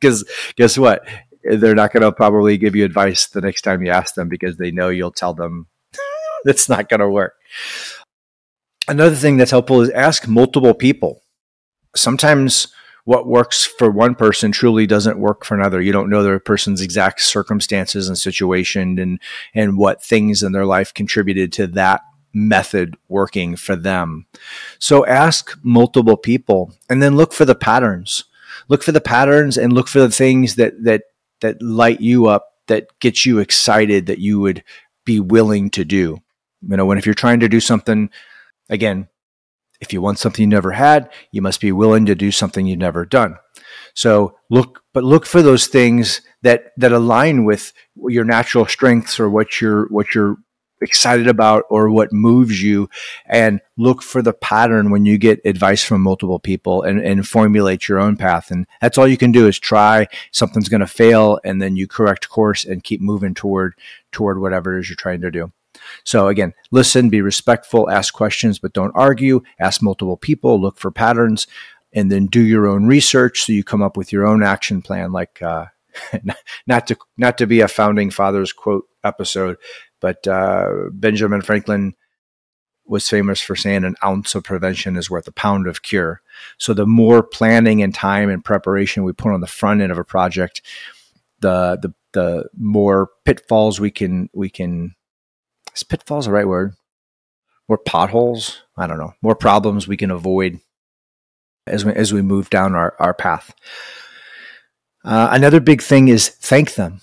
Because 0.00 0.24
guess 0.54 0.78
what? 0.78 1.04
They're 1.42 1.74
not 1.74 1.92
going 1.92 2.02
to 2.02 2.12
probably 2.12 2.58
give 2.58 2.76
you 2.76 2.84
advice 2.84 3.26
the 3.26 3.40
next 3.40 3.62
time 3.62 3.82
you 3.82 3.90
ask 3.90 4.14
them 4.14 4.28
because 4.28 4.56
they 4.56 4.70
know 4.70 4.88
you'll 4.88 5.10
tell 5.10 5.34
them 5.34 5.66
it's 6.44 6.68
not 6.68 6.88
going 6.88 7.00
to 7.00 7.08
work. 7.08 7.34
Another 8.86 9.16
thing 9.16 9.36
that's 9.36 9.50
helpful 9.50 9.80
is 9.80 9.90
ask 9.90 10.28
multiple 10.28 10.74
people. 10.74 11.24
Sometimes 11.96 12.68
what 13.08 13.26
works 13.26 13.64
for 13.64 13.90
one 13.90 14.14
person 14.14 14.52
truly 14.52 14.86
doesn't 14.86 15.18
work 15.18 15.42
for 15.42 15.54
another. 15.54 15.80
You 15.80 15.92
don't 15.92 16.10
know 16.10 16.22
the 16.22 16.38
person's 16.38 16.82
exact 16.82 17.22
circumstances 17.22 18.06
and 18.06 18.18
situation 18.18 18.98
and 18.98 19.18
and 19.54 19.78
what 19.78 20.04
things 20.04 20.42
in 20.42 20.52
their 20.52 20.66
life 20.66 20.92
contributed 20.92 21.50
to 21.54 21.66
that 21.68 22.02
method 22.34 22.98
working 23.08 23.56
for 23.56 23.76
them. 23.76 24.26
So 24.78 25.06
ask 25.06 25.58
multiple 25.62 26.18
people 26.18 26.74
and 26.90 27.02
then 27.02 27.16
look 27.16 27.32
for 27.32 27.46
the 27.46 27.54
patterns. 27.54 28.24
Look 28.68 28.82
for 28.82 28.92
the 28.92 29.00
patterns 29.00 29.56
and 29.56 29.72
look 29.72 29.88
for 29.88 30.00
the 30.00 30.10
things 30.10 30.56
that 30.56 30.74
that 30.84 31.04
that 31.40 31.62
light 31.62 32.02
you 32.02 32.26
up 32.26 32.56
that 32.66 32.88
get 33.00 33.24
you 33.24 33.38
excited 33.38 34.04
that 34.04 34.18
you 34.18 34.38
would 34.38 34.62
be 35.06 35.18
willing 35.18 35.70
to 35.70 35.82
do. 35.86 36.18
You 36.60 36.76
know, 36.76 36.84
when 36.84 36.98
if 36.98 37.06
you're 37.06 37.14
trying 37.14 37.40
to 37.40 37.48
do 37.48 37.60
something 37.60 38.10
again, 38.68 39.08
if 39.80 39.92
you 39.92 40.00
want 40.00 40.18
something 40.18 40.42
you 40.42 40.48
never 40.48 40.72
had, 40.72 41.10
you 41.32 41.42
must 41.42 41.60
be 41.60 41.72
willing 41.72 42.06
to 42.06 42.14
do 42.14 42.30
something 42.30 42.66
you've 42.66 42.78
never 42.78 43.04
done. 43.04 43.36
So 43.94 44.36
look, 44.50 44.82
but 44.92 45.04
look 45.04 45.26
for 45.26 45.42
those 45.42 45.66
things 45.66 46.20
that 46.42 46.72
that 46.76 46.92
align 46.92 47.44
with 47.44 47.72
your 47.96 48.24
natural 48.24 48.66
strengths 48.66 49.18
or 49.18 49.28
what 49.28 49.60
you're 49.60 49.86
what 49.88 50.14
you're 50.14 50.36
excited 50.80 51.26
about 51.26 51.64
or 51.70 51.90
what 51.90 52.12
moves 52.12 52.62
you. 52.62 52.88
And 53.26 53.60
look 53.76 54.02
for 54.02 54.22
the 54.22 54.32
pattern 54.32 54.90
when 54.90 55.04
you 55.04 55.18
get 55.18 55.40
advice 55.44 55.82
from 55.82 56.02
multiple 56.02 56.38
people 56.38 56.82
and, 56.82 57.00
and 57.00 57.26
formulate 57.26 57.88
your 57.88 57.98
own 57.98 58.16
path. 58.16 58.50
And 58.50 58.66
that's 58.80 58.98
all 58.98 59.08
you 59.08 59.16
can 59.16 59.32
do 59.32 59.48
is 59.48 59.58
try. 59.58 60.06
Something's 60.30 60.68
going 60.68 60.80
to 60.80 60.86
fail 60.86 61.40
and 61.44 61.60
then 61.60 61.76
you 61.76 61.86
correct 61.86 62.28
course 62.28 62.64
and 62.64 62.84
keep 62.84 63.00
moving 63.00 63.34
toward 63.34 63.74
toward 64.12 64.40
whatever 64.40 64.76
it 64.76 64.80
is 64.80 64.88
you're 64.88 64.96
trying 64.96 65.20
to 65.20 65.30
do 65.30 65.52
so 66.04 66.28
again, 66.28 66.54
listen, 66.70 67.10
be 67.10 67.20
respectful, 67.20 67.90
ask 67.90 68.14
questions, 68.14 68.58
but 68.58 68.72
don't 68.72 68.92
argue. 68.94 69.42
Ask 69.60 69.82
multiple 69.82 70.16
people, 70.16 70.60
look 70.60 70.78
for 70.78 70.90
patterns, 70.90 71.46
and 71.92 72.10
then 72.10 72.26
do 72.26 72.40
your 72.40 72.66
own 72.66 72.86
research 72.86 73.42
so 73.42 73.52
you 73.52 73.64
come 73.64 73.82
up 73.82 73.96
with 73.96 74.12
your 74.12 74.26
own 74.26 74.42
action 74.42 74.82
plan. 74.82 75.12
Like 75.12 75.40
uh, 75.42 75.66
not 76.66 76.86
to 76.88 76.96
not 77.16 77.38
to 77.38 77.46
be 77.46 77.60
a 77.60 77.68
founding 77.68 78.10
fathers 78.10 78.52
quote 78.52 78.86
episode, 79.04 79.56
but 80.00 80.26
uh, 80.26 80.68
Benjamin 80.92 81.42
Franklin 81.42 81.94
was 82.88 83.08
famous 83.08 83.40
for 83.40 83.54
saying 83.54 83.84
an 83.84 83.94
ounce 84.02 84.34
of 84.34 84.44
prevention 84.44 84.96
is 84.96 85.10
worth 85.10 85.28
a 85.28 85.32
pound 85.32 85.66
of 85.66 85.82
cure. 85.82 86.22
So 86.56 86.72
the 86.72 86.86
more 86.86 87.22
planning 87.22 87.82
and 87.82 87.94
time 87.94 88.30
and 88.30 88.44
preparation 88.44 89.04
we 89.04 89.12
put 89.12 89.32
on 89.32 89.40
the 89.40 89.46
front 89.46 89.82
end 89.82 89.92
of 89.92 89.98
a 89.98 90.04
project, 90.04 90.62
the 91.40 91.78
the 91.80 91.94
the 92.12 92.48
more 92.56 93.10
pitfalls 93.24 93.78
we 93.78 93.90
can 93.90 94.30
we 94.32 94.48
can 94.48 94.94
is 95.74 95.82
pitfalls 95.82 96.26
the 96.26 96.32
right 96.32 96.48
word? 96.48 96.74
More 97.68 97.78
potholes? 97.78 98.62
I 98.76 98.86
don't 98.86 98.98
know. 98.98 99.14
More 99.22 99.36
problems 99.36 99.86
we 99.86 99.96
can 99.96 100.10
avoid 100.10 100.60
as 101.66 101.84
we 101.84 101.92
as 101.92 102.12
we 102.12 102.22
move 102.22 102.50
down 102.50 102.74
our, 102.74 102.94
our 102.98 103.14
path. 103.14 103.54
Uh, 105.04 105.28
another 105.30 105.60
big 105.60 105.82
thing 105.82 106.08
is 106.08 106.28
thank 106.28 106.74
them. 106.74 107.00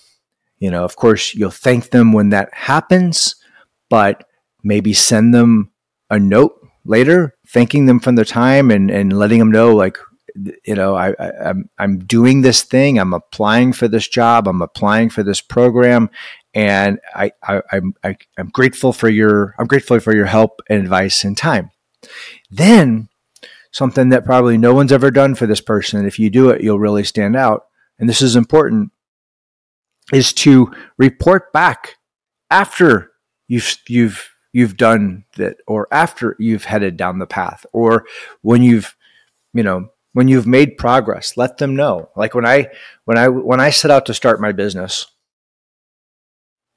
You 0.60 0.72
know, 0.72 0.84
of 0.84 0.96
course, 0.96 1.36
you'll 1.36 1.52
thank 1.52 1.90
them 1.90 2.14
when 2.14 2.30
that 2.30 2.54
happens, 2.54 3.36
but 3.90 4.28
maybe 4.64 4.94
send 4.94 5.34
them 5.34 5.72
a 6.10 6.20
note 6.20 6.60
later, 6.86 7.36
thanking 7.48 7.86
them 7.86 8.00
from 8.00 8.16
their 8.16 8.26
time 8.26 8.72
and, 8.72 8.90
and 8.90 9.18
letting 9.18 9.40
them 9.40 9.52
know, 9.52 9.76
like, 9.76 9.98
you 10.66 10.76
know, 10.76 10.96
I, 10.96 11.10
I, 11.20 11.32
I'm 11.50 11.70
I'm 11.78 12.00
doing 12.00 12.42
this 12.42 12.64
thing. 12.64 13.00
I'm 13.00 13.14
applying 13.14 13.74
for 13.74 13.88
this 13.88 14.08
job. 14.08 14.48
I'm 14.48 14.62
applying 14.62 15.10
for 15.10 15.24
this 15.24 15.42
program, 15.42 16.10
and 16.56 17.00
I, 17.14 17.34
I, 17.44 17.62
I'm 17.72 17.94
I, 18.04 18.18
I'm 18.38 18.48
grateful 18.48 18.94
for 18.94 19.10
your 19.10 19.54
I'm 19.60 19.68
grateful 19.68 20.00
for 20.00 20.16
your 20.16 20.26
help 20.26 20.62
and 20.70 20.82
advice 20.82 21.24
and 21.26 21.38
time. 21.38 21.70
Then 22.50 23.10
something 23.72 24.10
that 24.10 24.24
probably 24.24 24.58
no 24.58 24.74
one's 24.74 24.94
ever 24.94 25.12
done 25.12 25.36
for 25.36 25.46
this 25.46 25.60
person. 25.60 26.06
If 26.06 26.18
you 26.18 26.30
do 26.30 26.50
it, 26.50 26.64
you'll 26.64 26.80
really 26.80 27.04
stand 27.04 27.36
out. 27.36 27.66
And 28.00 28.08
this 28.08 28.22
is 28.22 28.38
important 28.38 28.92
is 30.14 30.32
to 30.32 30.72
report 30.98 31.52
back 31.52 31.98
after 32.50 33.12
you've 33.48 33.76
you've 33.90 34.30
you've 34.54 34.78
done 34.78 35.26
that 35.36 35.58
or 35.68 35.88
after 35.92 36.38
you've 36.40 36.66
headed 36.66 36.96
down 36.96 37.20
the 37.20 37.28
path 37.28 37.66
or 37.74 38.06
when 38.42 38.64
you've 38.64 38.96
you 39.54 39.64
know 39.64 39.90
when 40.14 40.28
you've 40.28 40.48
made 40.48 40.78
progress 40.78 41.36
let 41.36 41.58
them 41.58 41.76
know 41.76 42.10
like 42.16 42.36
when 42.36 42.46
i 42.46 42.68
when 43.06 43.18
i 43.18 43.28
when 43.28 43.60
i 43.60 43.70
set 43.70 43.90
out 43.90 44.06
to 44.06 44.14
start 44.14 44.40
my 44.40 44.52
business 44.52 45.08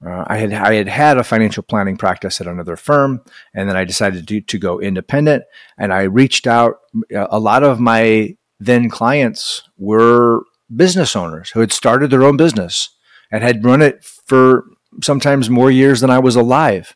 uh, 0.04 0.24
I 0.26 0.36
had 0.36 0.52
I 0.52 0.74
had 0.74 0.88
had 0.88 1.18
a 1.18 1.24
financial 1.24 1.62
planning 1.62 1.96
practice 1.96 2.40
at 2.40 2.46
another 2.46 2.76
firm, 2.76 3.20
and 3.52 3.68
then 3.68 3.76
I 3.76 3.84
decided 3.84 4.28
to 4.28 4.40
to 4.40 4.58
go 4.58 4.80
independent. 4.80 5.44
And 5.76 5.92
I 5.92 6.02
reached 6.02 6.46
out. 6.46 6.76
A 7.12 7.40
lot 7.40 7.64
of 7.64 7.80
my 7.80 8.36
then 8.60 8.88
clients 8.90 9.62
were 9.76 10.42
business 10.74 11.16
owners 11.16 11.50
who 11.50 11.60
had 11.60 11.72
started 11.72 12.10
their 12.10 12.24
own 12.24 12.36
business 12.36 12.90
and 13.32 13.42
had 13.42 13.64
run 13.64 13.82
it 13.82 14.04
for 14.04 14.64
sometimes 15.02 15.50
more 15.50 15.70
years 15.70 16.00
than 16.00 16.10
I 16.10 16.18
was 16.18 16.36
alive. 16.36 16.94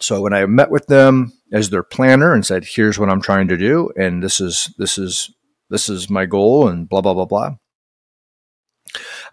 So 0.00 0.22
when 0.22 0.32
I 0.32 0.44
met 0.46 0.70
with 0.70 0.86
them 0.86 1.32
as 1.52 1.70
their 1.70 1.84
planner 1.84 2.34
and 2.34 2.44
said, 2.44 2.64
"Here's 2.64 2.98
what 2.98 3.10
I'm 3.10 3.22
trying 3.22 3.46
to 3.48 3.56
do, 3.56 3.90
and 3.96 4.24
this 4.24 4.40
is 4.40 4.74
this 4.76 4.98
is 4.98 5.30
this 5.70 5.88
is 5.88 6.10
my 6.10 6.26
goal," 6.26 6.66
and 6.66 6.88
blah 6.88 7.00
blah 7.00 7.14
blah 7.14 7.26
blah 7.26 7.54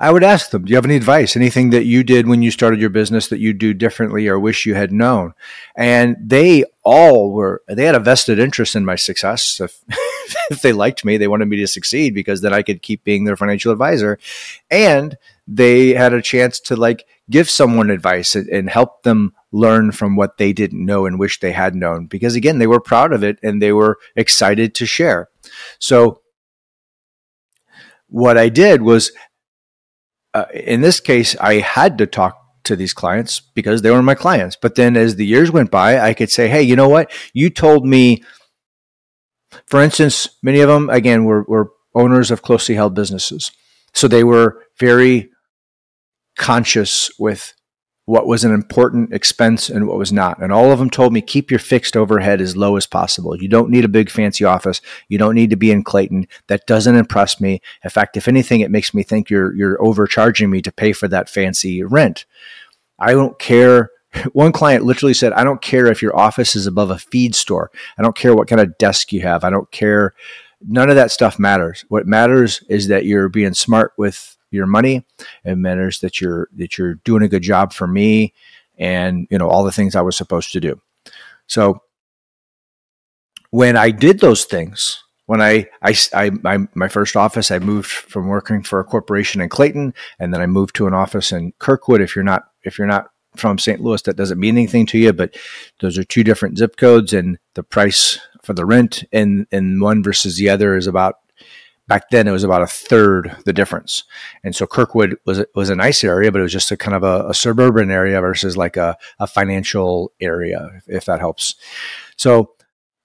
I 0.01 0.11
would 0.11 0.23
ask 0.23 0.49
them, 0.49 0.65
do 0.65 0.71
you 0.71 0.77
have 0.77 0.85
any 0.85 0.95
advice? 0.95 1.35
Anything 1.35 1.69
that 1.69 1.85
you 1.85 2.03
did 2.03 2.27
when 2.27 2.41
you 2.41 2.49
started 2.49 2.81
your 2.81 2.89
business 2.89 3.27
that 3.27 3.39
you 3.39 3.53
do 3.53 3.71
differently 3.71 4.27
or 4.27 4.39
wish 4.39 4.65
you 4.65 4.73
had 4.73 4.91
known? 4.91 5.33
And 5.75 6.17
they 6.19 6.63
all 6.83 7.31
were, 7.31 7.61
they 7.67 7.85
had 7.85 7.93
a 7.93 7.99
vested 7.99 8.39
interest 8.39 8.75
in 8.75 8.83
my 8.83 8.95
success. 8.95 9.61
If, 10.23 10.35
if 10.51 10.61
they 10.61 10.71
liked 10.71 11.03
me, 11.03 11.17
they 11.17 11.27
wanted 11.27 11.49
me 11.49 11.57
to 11.57 11.67
succeed 11.67 12.13
because 12.13 12.41
then 12.41 12.53
I 12.53 12.61
could 12.61 12.81
keep 12.81 13.03
being 13.03 13.25
their 13.25 13.35
financial 13.35 13.71
advisor. 13.71 14.17
And 14.69 15.17
they 15.45 15.93
had 15.93 16.13
a 16.13 16.21
chance 16.21 16.59
to 16.61 16.75
like 16.75 17.05
give 17.29 17.49
someone 17.49 17.89
advice 17.89 18.33
and, 18.35 18.47
and 18.47 18.69
help 18.69 19.03
them 19.03 19.33
learn 19.51 19.91
from 19.91 20.15
what 20.15 20.37
they 20.37 20.53
didn't 20.53 20.85
know 20.85 21.05
and 21.05 21.19
wish 21.19 21.39
they 21.39 21.51
had 21.51 21.75
known 21.75 22.05
because 22.05 22.35
again, 22.35 22.59
they 22.59 22.67
were 22.67 22.79
proud 22.79 23.11
of 23.11 23.23
it 23.23 23.39
and 23.43 23.61
they 23.61 23.73
were 23.73 23.97
excited 24.15 24.73
to 24.75 24.85
share. 24.85 25.27
So 25.79 26.21
what 28.07 28.37
I 28.37 28.47
did 28.49 28.83
was 28.83 29.11
uh, 30.33 30.45
in 30.53 30.81
this 30.81 30.99
case, 30.99 31.35
I 31.39 31.55
had 31.55 31.97
to 31.97 32.07
talk 32.07 32.37
to 32.63 32.75
these 32.75 32.93
clients 32.93 33.39
because 33.39 33.81
they 33.81 33.91
were 33.91 34.01
my 34.01 34.15
clients. 34.15 34.55
But 34.55 34.75
then 34.75 34.95
as 34.95 35.15
the 35.15 35.25
years 35.25 35.51
went 35.51 35.71
by, 35.71 35.99
I 35.99 36.13
could 36.13 36.29
say, 36.29 36.47
hey, 36.47 36.61
you 36.61 36.75
know 36.75 36.89
what? 36.89 37.11
You 37.33 37.49
told 37.49 37.85
me, 37.85 38.23
for 39.65 39.81
instance, 39.81 40.29
many 40.43 40.61
of 40.61 40.69
them, 40.69 40.89
again, 40.89 41.25
were, 41.25 41.43
were 41.43 41.71
owners 41.95 42.31
of 42.31 42.41
closely 42.41 42.75
held 42.75 42.93
businesses. 42.93 43.51
So 43.93 44.07
they 44.07 44.23
were 44.23 44.63
very 44.79 45.29
conscious 46.37 47.09
with 47.19 47.53
what 48.11 48.27
was 48.27 48.43
an 48.43 48.53
important 48.53 49.13
expense 49.13 49.69
and 49.69 49.87
what 49.87 49.97
was 49.97 50.11
not. 50.11 50.37
And 50.43 50.51
all 50.51 50.69
of 50.69 50.79
them 50.79 50.89
told 50.89 51.13
me 51.13 51.21
keep 51.21 51.49
your 51.49 51.61
fixed 51.61 51.95
overhead 51.95 52.41
as 52.41 52.57
low 52.57 52.75
as 52.75 52.85
possible. 52.85 53.41
You 53.41 53.47
don't 53.47 53.69
need 53.69 53.85
a 53.85 53.87
big 53.87 54.09
fancy 54.09 54.43
office. 54.43 54.81
You 55.07 55.17
don't 55.17 55.33
need 55.33 55.49
to 55.51 55.55
be 55.55 55.71
in 55.71 55.81
Clayton. 55.81 56.27
That 56.47 56.67
doesn't 56.67 56.97
impress 56.97 57.39
me. 57.39 57.61
In 57.85 57.89
fact, 57.89 58.17
if 58.17 58.27
anything, 58.27 58.59
it 58.59 58.69
makes 58.69 58.93
me 58.93 59.01
think 59.01 59.29
you're 59.29 59.55
you're 59.55 59.81
overcharging 59.81 60.49
me 60.49 60.61
to 60.61 60.73
pay 60.73 60.91
for 60.91 61.07
that 61.07 61.29
fancy 61.29 61.83
rent. 61.83 62.25
I 62.99 63.13
don't 63.13 63.39
care. 63.39 63.91
One 64.33 64.51
client 64.51 64.83
literally 64.83 65.13
said, 65.13 65.31
I 65.31 65.45
don't 65.45 65.61
care 65.61 65.87
if 65.87 66.01
your 66.01 66.19
office 66.19 66.53
is 66.53 66.67
above 66.67 66.89
a 66.89 66.99
feed 66.99 67.33
store. 67.33 67.71
I 67.97 68.01
don't 68.01 68.17
care 68.17 68.35
what 68.35 68.49
kind 68.49 68.59
of 68.59 68.77
desk 68.77 69.13
you 69.13 69.21
have. 69.21 69.45
I 69.45 69.49
don't 69.49 69.71
care. 69.71 70.13
None 70.67 70.89
of 70.89 70.97
that 70.97 71.11
stuff 71.11 71.39
matters. 71.39 71.85
What 71.87 72.07
matters 72.07 72.61
is 72.67 72.89
that 72.89 73.05
you're 73.05 73.29
being 73.29 73.53
smart 73.53 73.93
with 73.95 74.35
your 74.51 74.67
money. 74.67 75.05
It 75.43 75.55
matters 75.55 75.99
that 76.01 76.21
you're 76.21 76.49
that 76.57 76.77
you're 76.77 76.95
doing 76.95 77.23
a 77.23 77.29
good 77.29 77.41
job 77.41 77.73
for 77.73 77.87
me, 77.87 78.33
and 78.77 79.27
you 79.29 79.37
know 79.37 79.49
all 79.49 79.63
the 79.63 79.71
things 79.71 79.95
I 79.95 80.01
was 80.01 80.15
supposed 80.17 80.51
to 80.53 80.59
do. 80.59 80.81
So 81.47 81.81
when 83.49 83.75
I 83.75 83.91
did 83.91 84.19
those 84.19 84.45
things, 84.45 85.03
when 85.25 85.41
I, 85.41 85.67
I, 85.81 85.95
I, 86.13 86.31
I, 86.45 86.57
my 86.73 86.87
first 86.87 87.15
office, 87.15 87.51
I 87.51 87.59
moved 87.59 87.87
from 87.87 88.27
working 88.27 88.63
for 88.63 88.79
a 88.79 88.83
corporation 88.83 89.39
in 89.39 89.49
Clayton, 89.49 89.93
and 90.19 90.33
then 90.33 90.41
I 90.41 90.45
moved 90.45 90.75
to 90.75 90.87
an 90.87 90.93
office 90.93 91.31
in 91.31 91.53
Kirkwood. 91.59 92.01
If 92.01 92.15
you're 92.15 92.23
not, 92.23 92.49
if 92.63 92.77
you're 92.77 92.87
not 92.87 93.11
from 93.37 93.57
St. 93.57 93.79
Louis, 93.79 94.01
that 94.01 94.17
doesn't 94.17 94.39
mean 94.39 94.57
anything 94.57 94.85
to 94.87 94.97
you, 94.97 95.13
but 95.13 95.37
those 95.79 95.97
are 95.97 96.03
two 96.03 96.23
different 96.23 96.57
zip 96.57 96.75
codes, 96.75 97.13
and 97.13 97.37
the 97.53 97.63
price 97.63 98.19
for 98.43 98.53
the 98.53 98.65
rent 98.65 99.03
in 99.11 99.47
in 99.51 99.79
one 99.79 100.03
versus 100.03 100.37
the 100.37 100.49
other 100.49 100.75
is 100.75 100.87
about 100.87 101.15
back 101.91 102.09
then 102.09 102.25
it 102.25 102.31
was 102.31 102.45
about 102.45 102.61
a 102.61 102.67
third 102.67 103.35
the 103.43 103.51
difference. 103.51 104.05
And 104.45 104.55
so 104.55 104.65
Kirkwood 104.65 105.17
was 105.25 105.43
was 105.55 105.69
a 105.69 105.75
nice 105.75 106.05
area, 106.05 106.31
but 106.31 106.39
it 106.39 106.43
was 106.43 106.53
just 106.53 106.71
a 106.71 106.77
kind 106.77 106.95
of 106.95 107.03
a, 107.03 107.27
a 107.27 107.33
suburban 107.33 107.91
area 107.91 108.21
versus 108.21 108.55
like 108.55 108.77
a, 108.77 108.95
a 109.19 109.27
financial 109.27 110.13
area, 110.21 110.69
if, 110.77 110.87
if 110.87 111.05
that 111.05 111.19
helps. 111.19 111.55
So 112.15 112.53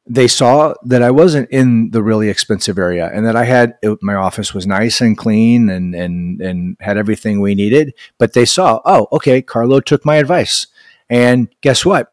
they 0.07 0.29
saw 0.29 0.75
that 0.85 1.03
I 1.03 1.11
wasn't 1.11 1.51
in 1.51 1.91
the 1.91 2.01
really 2.01 2.29
expensive 2.29 2.79
area 2.79 3.11
and 3.13 3.27
that 3.27 3.35
I 3.35 3.43
had 3.43 3.75
it, 3.83 3.99
my 4.03 4.15
office 4.15 4.55
was 4.55 4.69
nice 4.69 5.01
and 5.01 5.19
clean 5.19 5.69
and 5.69 5.93
and 5.97 6.41
and 6.41 6.77
had 6.79 6.97
everything 6.97 7.41
we 7.41 7.57
needed. 7.57 7.93
But 8.19 8.35
they 8.35 8.45
saw, 8.45 8.81
oh, 8.85 9.09
okay, 9.11 9.43
Carlo 9.43 9.81
took 9.81 10.05
my 10.05 10.15
advice, 10.15 10.69
and 11.11 11.49
guess 11.61 11.85
what? 11.85 12.13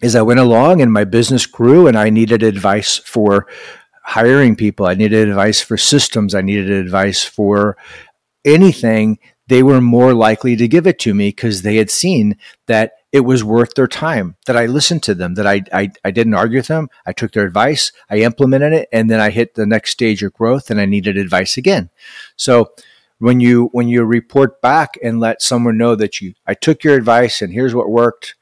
As 0.00 0.14
I 0.14 0.22
went 0.22 0.38
along 0.38 0.80
and 0.80 0.92
my 0.92 1.02
business 1.02 1.44
grew, 1.44 1.88
and 1.88 1.98
I 1.98 2.08
needed 2.08 2.44
advice 2.44 2.98
for 2.98 3.48
hiring 4.04 4.54
people, 4.54 4.86
I 4.86 4.94
needed 4.94 5.28
advice 5.28 5.60
for 5.60 5.76
systems, 5.76 6.34
I 6.34 6.42
needed 6.42 6.70
advice 6.70 7.24
for 7.24 7.76
anything. 8.44 9.18
They 9.48 9.62
were 9.62 9.80
more 9.80 10.14
likely 10.14 10.56
to 10.56 10.68
give 10.68 10.86
it 10.86 10.98
to 11.00 11.14
me 11.14 11.28
because 11.28 11.62
they 11.62 11.76
had 11.76 11.90
seen 11.90 12.38
that 12.66 12.92
it 13.12 13.20
was 13.20 13.44
worth 13.44 13.74
their 13.74 13.86
time 13.86 14.36
that 14.46 14.56
I 14.56 14.66
listened 14.66 15.02
to 15.04 15.14
them, 15.14 15.34
that 15.34 15.46
I, 15.46 15.62
I, 15.72 15.90
I 16.04 16.10
didn't 16.10 16.34
argue 16.34 16.58
with 16.58 16.66
them. 16.66 16.88
I 17.06 17.12
took 17.12 17.32
their 17.32 17.46
advice, 17.46 17.92
I 18.10 18.18
implemented 18.18 18.72
it, 18.72 18.88
and 18.92 19.10
then 19.10 19.20
I 19.20 19.30
hit 19.30 19.54
the 19.54 19.66
next 19.66 19.90
stage 19.90 20.22
of 20.22 20.32
growth 20.32 20.70
and 20.70 20.80
I 20.80 20.84
needed 20.84 21.16
advice 21.16 21.56
again. 21.56 21.90
So 22.36 22.72
when 23.18 23.40
you 23.40 23.68
when 23.72 23.88
you 23.88 24.04
report 24.04 24.60
back 24.60 24.98
and 25.02 25.20
let 25.20 25.40
someone 25.40 25.78
know 25.78 25.94
that 25.94 26.20
you 26.20 26.34
I 26.46 26.54
took 26.54 26.82
your 26.82 26.94
advice 26.96 27.40
and 27.40 27.52
here's 27.52 27.74
what 27.74 27.88
worked, 27.88 28.34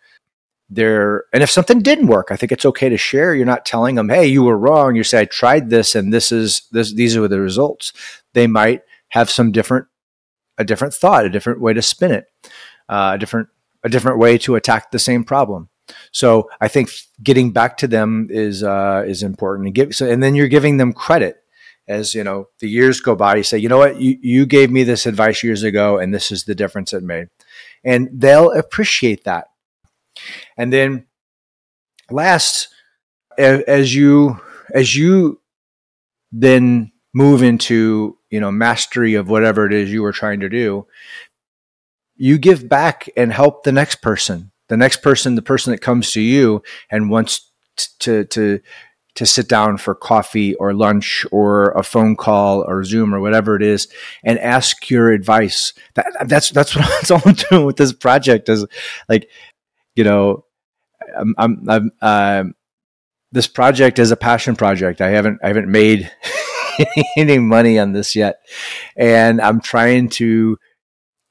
there 0.75 1.25
and 1.33 1.43
if 1.43 1.51
something 1.51 1.81
didn't 1.81 2.07
work, 2.07 2.29
I 2.31 2.37
think 2.37 2.53
it's 2.53 2.67
okay 2.67 2.89
to 2.89 2.97
share. 2.97 3.35
You're 3.35 3.47
not 3.47 3.67
telling 3.67 3.95
them, 3.95 4.09
hey, 4.09 4.27
you 4.27 4.43
were 4.43 4.59
wrong. 4.59 4.97
You 4.97 5.05
say 5.05 5.21
I 5.21 5.25
tried 5.25 5.71
this 5.71 5.95
and 5.95 6.13
this 6.13 6.33
is 6.33 6.63
this 6.73 6.93
these 6.93 7.17
are 7.17 7.29
the 7.29 7.41
results. 7.41 7.93
They 8.33 8.47
might 8.47 8.83
have 9.09 9.31
some 9.31 9.53
different 9.53 9.87
a 10.59 10.65
different 10.65 10.95
thought, 10.95 11.25
a 11.25 11.31
different 11.31 11.61
way 11.61 11.73
to 11.73 11.83
spin 11.83 12.13
it, 12.13 12.27
uh, 12.89 13.13
a 13.15 13.19
different 13.19 13.49
a 13.85 13.89
different 13.89 14.19
way 14.19 14.39
to 14.39 14.55
attack 14.55 14.91
the 14.91 14.99
same 14.99 15.25
problem. 15.25 15.69
So 16.13 16.49
I 16.61 16.69
think 16.69 16.91
getting 17.23 17.53
back 17.53 17.77
to 17.79 17.89
them 17.89 18.29
is 18.31 18.63
uh, 18.63 19.05
is 19.07 19.23
important. 19.23 19.67
And 19.67 19.75
give 19.75 19.95
so, 19.95 20.09
and 20.09 20.23
then 20.23 20.35
you're 20.35 20.49
giving 20.49 20.77
them 20.77 20.93
credit 20.93 21.37
as 21.89 22.15
you 22.15 22.25
know 22.25 22.49
the 22.61 22.69
years 22.69 23.01
go 23.01 23.15
by. 23.15 23.37
You 23.37 23.43
say, 23.43 23.59
you 23.59 23.69
know 23.69 23.79
what, 23.79 24.01
you 24.01 24.19
you 24.21 24.47
gave 24.47 24.71
me 24.71 24.85
this 24.85 25.07
advice 25.07 25.43
years 25.43 25.63
ago, 25.63 25.99
and 25.99 26.15
this 26.15 26.31
is 26.31 26.45
the 26.45 26.55
difference 26.55 26.93
it 26.93 27.03
made, 27.03 27.29
and 27.85 28.09
they'll 28.13 28.51
appreciate 28.53 29.25
that. 29.25 29.49
And 30.57 30.73
then 30.73 31.07
last, 32.11 32.69
as 33.39 33.95
you 33.95 34.41
as 34.75 34.95
you 34.97 35.41
then 36.31 36.93
move 37.15 37.43
into 37.43 38.19
you 38.31 38.41
know 38.41 38.51
mastery 38.51 39.15
of 39.15 39.29
whatever 39.29 39.67
it 39.67 39.73
is 39.73 39.93
you 39.93 40.03
were 40.03 40.13
trying 40.13 40.41
to 40.41 40.49
do 40.49 40.87
you 42.23 42.39
give 42.39 42.69
back 42.69 43.09
and 43.17 43.33
help 43.33 43.65
the 43.65 43.73
next 43.73 43.97
person, 43.97 44.53
the 44.69 44.77
next 44.77 45.03
person, 45.03 45.35
the 45.35 45.43
person 45.43 45.73
that 45.73 45.81
comes 45.81 46.13
to 46.13 46.21
you 46.21 46.63
and 46.89 47.11
wants 47.11 47.51
to, 47.99 48.25
to, 48.27 48.61
to 49.17 49.27
sit 49.27 49.49
down 49.49 49.77
for 49.77 49.93
coffee 49.95 50.55
or 50.55 50.73
lunch 50.73 51.27
or 51.33 51.73
a 51.73 51.83
phone 51.83 52.15
call 52.15 52.63
or 52.63 52.85
Zoom 52.85 53.13
or 53.13 53.19
whatever 53.19 53.57
it 53.57 53.63
is 53.63 53.89
and 54.23 54.39
ask 54.39 54.89
your 54.89 55.11
advice. 55.11 55.73
That, 55.95 56.07
that's, 56.27 56.51
that's 56.51 56.77
what 56.77 56.87
that's 56.87 57.11
all 57.11 57.23
I'm 57.25 57.35
doing 57.51 57.67
with 57.67 57.77
this 57.77 57.93
project 57.93 58.49
is 58.49 58.67
like, 59.09 59.29
you 59.95 60.05
know, 60.05 60.45
I'm, 61.17 61.35
I'm, 61.39 61.69
I'm 61.69 61.91
uh, 62.01 62.45
this 63.33 63.47
project 63.47 63.99
is 63.99 64.11
a 64.11 64.17
passion 64.17 64.57
project. 64.57 65.01
I 65.01 65.09
haven't, 65.09 65.41
I 65.43 65.49
haven't 65.49 65.71
made 65.71 66.11
any 67.17 67.39
money 67.39 67.79
on 67.79 67.93
this 67.93 68.15
yet. 68.15 68.37
And 68.97 69.41
I'm 69.41 69.61
trying 69.61 70.11
to, 70.11 70.59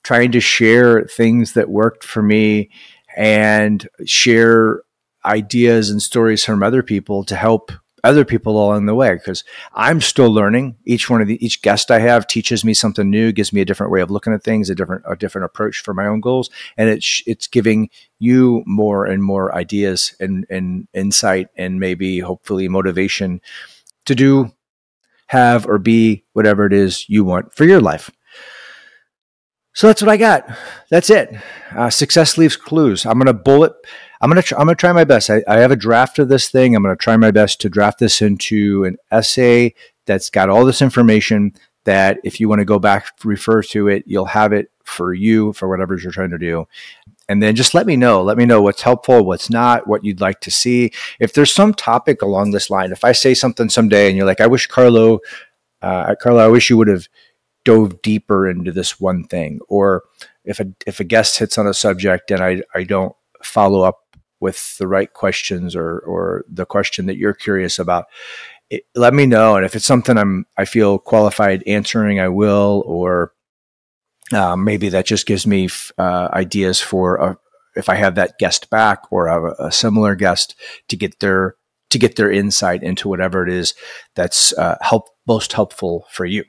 trying 0.03 0.31
to 0.31 0.39
share 0.39 1.03
things 1.03 1.53
that 1.53 1.69
worked 1.69 2.03
for 2.03 2.23
me 2.23 2.71
and 3.15 3.87
share 4.05 4.81
ideas 5.23 5.89
and 5.89 6.01
stories 6.01 6.43
from 6.43 6.63
other 6.63 6.81
people 6.81 7.23
to 7.25 7.35
help 7.35 7.71
other 8.03 8.25
people 8.25 8.53
along 8.53 8.85
the 8.85 8.95
way 8.95 9.13
because 9.13 9.43
I'm 9.73 10.01
still 10.01 10.31
learning. 10.31 10.75
Each 10.85 11.09
one 11.09 11.21
of 11.21 11.27
the 11.27 11.43
each 11.43 11.61
guest 11.61 11.91
I 11.91 11.99
have 11.99 12.27
teaches 12.27 12.65
me 12.65 12.73
something 12.73 13.09
new, 13.09 13.31
gives 13.31 13.53
me 13.53 13.61
a 13.61 13.65
different 13.65 13.91
way 13.91 14.01
of 14.01 14.11
looking 14.11 14.33
at 14.33 14.43
things, 14.43 14.69
a 14.69 14.75
different 14.75 15.03
a 15.07 15.15
different 15.15 15.45
approach 15.45 15.79
for 15.79 15.93
my 15.93 16.05
own 16.05 16.21
goals, 16.21 16.49
and 16.77 16.89
it's 16.89 17.21
it's 17.25 17.47
giving 17.47 17.89
you 18.19 18.63
more 18.65 19.05
and 19.05 19.23
more 19.23 19.53
ideas 19.55 20.15
and 20.19 20.45
and 20.49 20.87
insight 20.93 21.49
and 21.55 21.79
maybe 21.79 22.19
hopefully 22.19 22.67
motivation 22.67 23.41
to 24.05 24.15
do, 24.15 24.51
have 25.27 25.67
or 25.67 25.77
be 25.77 26.23
whatever 26.33 26.65
it 26.65 26.73
is 26.73 27.07
you 27.07 27.23
want 27.23 27.53
for 27.53 27.65
your 27.65 27.81
life. 27.81 28.09
So 29.73 29.87
that's 29.87 30.01
what 30.01 30.11
I 30.11 30.17
got. 30.17 30.49
That's 30.89 31.09
it. 31.09 31.33
Uh, 31.75 31.89
success 31.89 32.37
leaves 32.37 32.57
clues. 32.57 33.05
I'm 33.05 33.17
gonna 33.17 33.33
bullet. 33.33 33.73
I'm 34.21 34.29
gonna. 34.29 34.41
Tr- 34.43 34.55
I'm 34.55 34.67
gonna 34.67 34.75
try 34.75 34.93
my 34.93 35.03
best. 35.03 35.29
I, 35.29 35.43
I 35.47 35.57
have 35.57 35.71
a 35.71 35.75
draft 35.75 36.19
of 36.19 36.29
this 36.29 36.49
thing. 36.49 36.75
I'm 36.75 36.83
gonna 36.83 36.95
try 36.95 37.17
my 37.17 37.31
best 37.31 37.59
to 37.61 37.69
draft 37.69 37.99
this 37.99 38.21
into 38.21 38.83
an 38.83 38.97
essay 39.11 39.73
that's 40.05 40.29
got 40.29 40.49
all 40.49 40.65
this 40.65 40.81
information. 40.81 41.53
That 41.85 42.19
if 42.23 42.39
you 42.39 42.47
want 42.47 42.59
to 42.59 42.65
go 42.65 42.77
back 42.77 43.07
refer 43.23 43.63
to 43.63 43.87
it, 43.87 44.03
you'll 44.05 44.25
have 44.25 44.53
it 44.53 44.71
for 44.83 45.13
you 45.13 45.53
for 45.53 45.67
whatever 45.67 45.97
you're 45.97 46.11
trying 46.11 46.29
to 46.29 46.37
do. 46.37 46.67
And 47.27 47.41
then 47.41 47.55
just 47.55 47.73
let 47.73 47.87
me 47.87 47.95
know. 47.95 48.21
Let 48.21 48.37
me 48.37 48.45
know 48.45 48.61
what's 48.61 48.81
helpful, 48.81 49.25
what's 49.25 49.49
not, 49.49 49.87
what 49.87 50.03
you'd 50.03 50.21
like 50.21 50.41
to 50.41 50.51
see. 50.51 50.91
If 51.19 51.33
there's 51.33 51.51
some 51.51 51.73
topic 51.73 52.21
along 52.21 52.51
this 52.51 52.69
line, 52.69 52.91
if 52.91 53.05
I 53.05 53.13
say 53.13 53.33
something 53.33 53.69
someday 53.69 54.09
and 54.09 54.17
you're 54.17 54.25
like, 54.25 54.41
I 54.41 54.47
wish 54.47 54.67
Carlo, 54.67 55.19
uh, 55.81 56.13
Carlo, 56.21 56.43
I 56.43 56.49
wish 56.49 56.69
you 56.69 56.77
would 56.77 56.89
have 56.89 57.07
dove 57.63 58.01
deeper 58.01 58.49
into 58.49 58.71
this 58.71 58.99
one 58.99 59.23
thing 59.23 59.59
or 59.69 60.03
if 60.43 60.59
a 60.59 60.65
if 60.87 60.99
a 60.99 61.03
guest 61.03 61.37
hits 61.37 61.57
on 61.57 61.67
a 61.67 61.73
subject 61.73 62.31
and 62.31 62.41
I 62.41 62.63
I 62.73 62.83
don't 62.83 63.15
follow 63.43 63.83
up 63.83 64.00
with 64.41 64.77
the 64.77 64.87
right 64.87 65.13
questions 65.13 65.75
or 65.75 65.99
or 65.99 66.43
the 66.49 66.65
question 66.65 67.05
that 67.05 67.17
you're 67.17 67.33
curious 67.33 67.79
about 67.79 68.05
it, 68.69 68.83
let 68.95 69.13
me 69.13 69.25
know 69.25 69.55
and 69.55 69.65
if 69.65 69.75
it's 69.75 69.85
something 69.85 70.17
I'm 70.17 70.45
I 70.57 70.65
feel 70.65 70.99
qualified 70.99 71.63
answering 71.65 72.19
I 72.19 72.27
will 72.27 72.83
or 72.85 73.33
uh, 74.33 74.55
maybe 74.55 74.89
that 74.89 75.05
just 75.05 75.25
gives 75.25 75.45
me 75.45 75.69
uh, 75.97 76.29
ideas 76.33 76.79
for 76.79 77.15
a, 77.17 77.37
if 77.75 77.89
I 77.89 77.95
have 77.95 78.15
that 78.15 78.37
guest 78.39 78.69
back 78.69 79.03
or 79.11 79.27
a, 79.27 79.67
a, 79.67 79.71
similar 79.71 80.15
guest 80.15 80.55
to 80.87 80.95
get 80.95 81.19
their 81.19 81.55
to 81.89 81.99
get 81.99 82.15
their 82.15 82.31
insight 82.31 82.83
into 82.83 83.09
whatever 83.09 83.45
it 83.45 83.53
is 83.53 83.73
that's 84.15 84.53
uh, 84.53 84.77
help 84.81 85.09
most 85.27 85.53
helpful 85.53 86.05
for 86.09 86.25
you. 86.25 86.43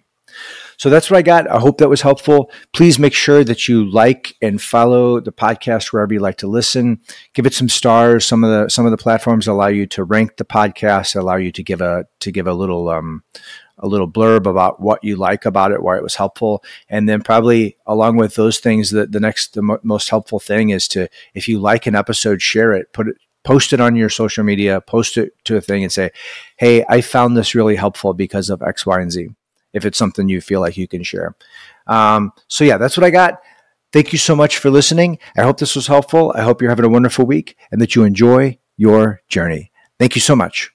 So 0.83 0.91
that's 0.91 1.13
what 1.13 1.17
I 1.17 1.23
got. 1.23 1.49
I 1.49 1.61
hope 1.61 1.79
that 1.79 1.89
was 1.89 2.01
helpful. 2.01 2.51
Please 2.73 2.99
make 2.99 3.15
sure 3.15 3.45
that 3.45 3.69
you 3.69 3.89
like 3.89 4.35
and 4.43 4.61
follow 4.61 5.21
the 5.21 5.31
podcast 5.31 5.93
wherever 5.93 6.13
you 6.13 6.19
like 6.19 6.39
to 6.39 6.49
listen. 6.49 6.99
Give 7.35 7.47
it 7.47 7.55
some 7.55 7.69
stars. 7.69 8.27
Some 8.27 8.43
of 8.43 8.51
the 8.51 8.69
some 8.69 8.85
of 8.85 8.91
the 8.91 8.97
platforms 8.97 9.47
allow 9.47 9.69
you 9.69 9.87
to 9.87 10.03
rank 10.03 10.39
the 10.39 10.45
podcast, 10.45 11.15
allow 11.15 11.37
you 11.37 11.53
to 11.53 11.63
give 11.63 11.81
a 11.81 12.07
to 12.19 12.33
give 12.33 12.49
a 12.49 12.53
little 12.53 12.89
um, 12.89 13.23
a 13.79 13.87
little 13.87 14.11
blurb 14.11 14.45
about 14.45 14.81
what 14.81 15.05
you 15.05 15.15
like 15.15 15.45
about 15.45 15.71
it, 15.71 15.85
why 15.85 15.97
it 15.97 16.03
was 16.03 16.17
helpful, 16.17 16.65
and 16.89 17.09
then 17.09 17.23
probably 17.23 17.77
along 17.87 18.17
with 18.17 18.35
those 18.35 18.59
things, 18.59 18.91
that 18.91 19.13
the 19.13 19.21
next 19.21 19.55
the 19.55 19.63
mo- 19.63 19.79
most 19.85 20.09
helpful 20.09 20.41
thing 20.41 20.71
is 20.71 20.89
to 20.89 21.09
if 21.33 21.47
you 21.47 21.61
like 21.61 21.87
an 21.87 21.95
episode, 21.95 22.43
share 22.43 22.73
it, 22.73 22.93
put 22.93 23.07
it 23.07 23.15
post 23.45 23.73
it 23.73 23.81
on 23.81 23.95
your 23.95 24.09
social 24.09 24.43
media, 24.43 24.81
post 24.81 25.17
it 25.17 25.33
to 25.45 25.57
a 25.57 25.61
thing 25.61 25.85
and 25.85 25.93
say, 25.93 26.11
Hey, 26.57 26.85
I 26.89 27.03
found 27.03 27.37
this 27.37 27.55
really 27.55 27.77
helpful 27.77 28.15
because 28.15 28.51
of 28.51 28.63
X, 28.63 28.85
Y, 28.85 29.01
and 29.01 29.13
Z 29.13 29.29
if 29.73 29.85
it's 29.85 29.99
something 29.99 30.29
you 30.29 30.41
feel 30.41 30.61
like 30.61 30.77
you 30.77 30.89
can 30.89 31.03
share. 31.03 31.35
Um, 31.87 32.33
so, 32.49 32.65
yeah, 32.65 32.79
that's 32.79 32.97
what 32.97 33.05
I 33.05 33.11
got. 33.11 33.41
Thank 33.93 34.13
you 34.13 34.19
so 34.19 34.35
much 34.35 34.59
for 34.59 34.71
listening. 34.71 35.19
I 35.37 35.43
hope 35.43 35.59
this 35.59 35.77
was 35.77 35.87
helpful. 35.87 36.33
I 36.35 36.43
hope 36.43 36.63
you're 36.63 36.71
having 36.71 36.85
a 36.85 36.89
wonderful 36.89 37.27
week 37.27 37.57
and 37.71 37.81
that 37.81 37.95
you 37.95 38.05
enjoy 38.05 38.59
your 38.77 39.21
journey. 39.29 39.71
Thank 39.99 40.15
you 40.15 40.21
so 40.21 40.35
much. 40.35 40.71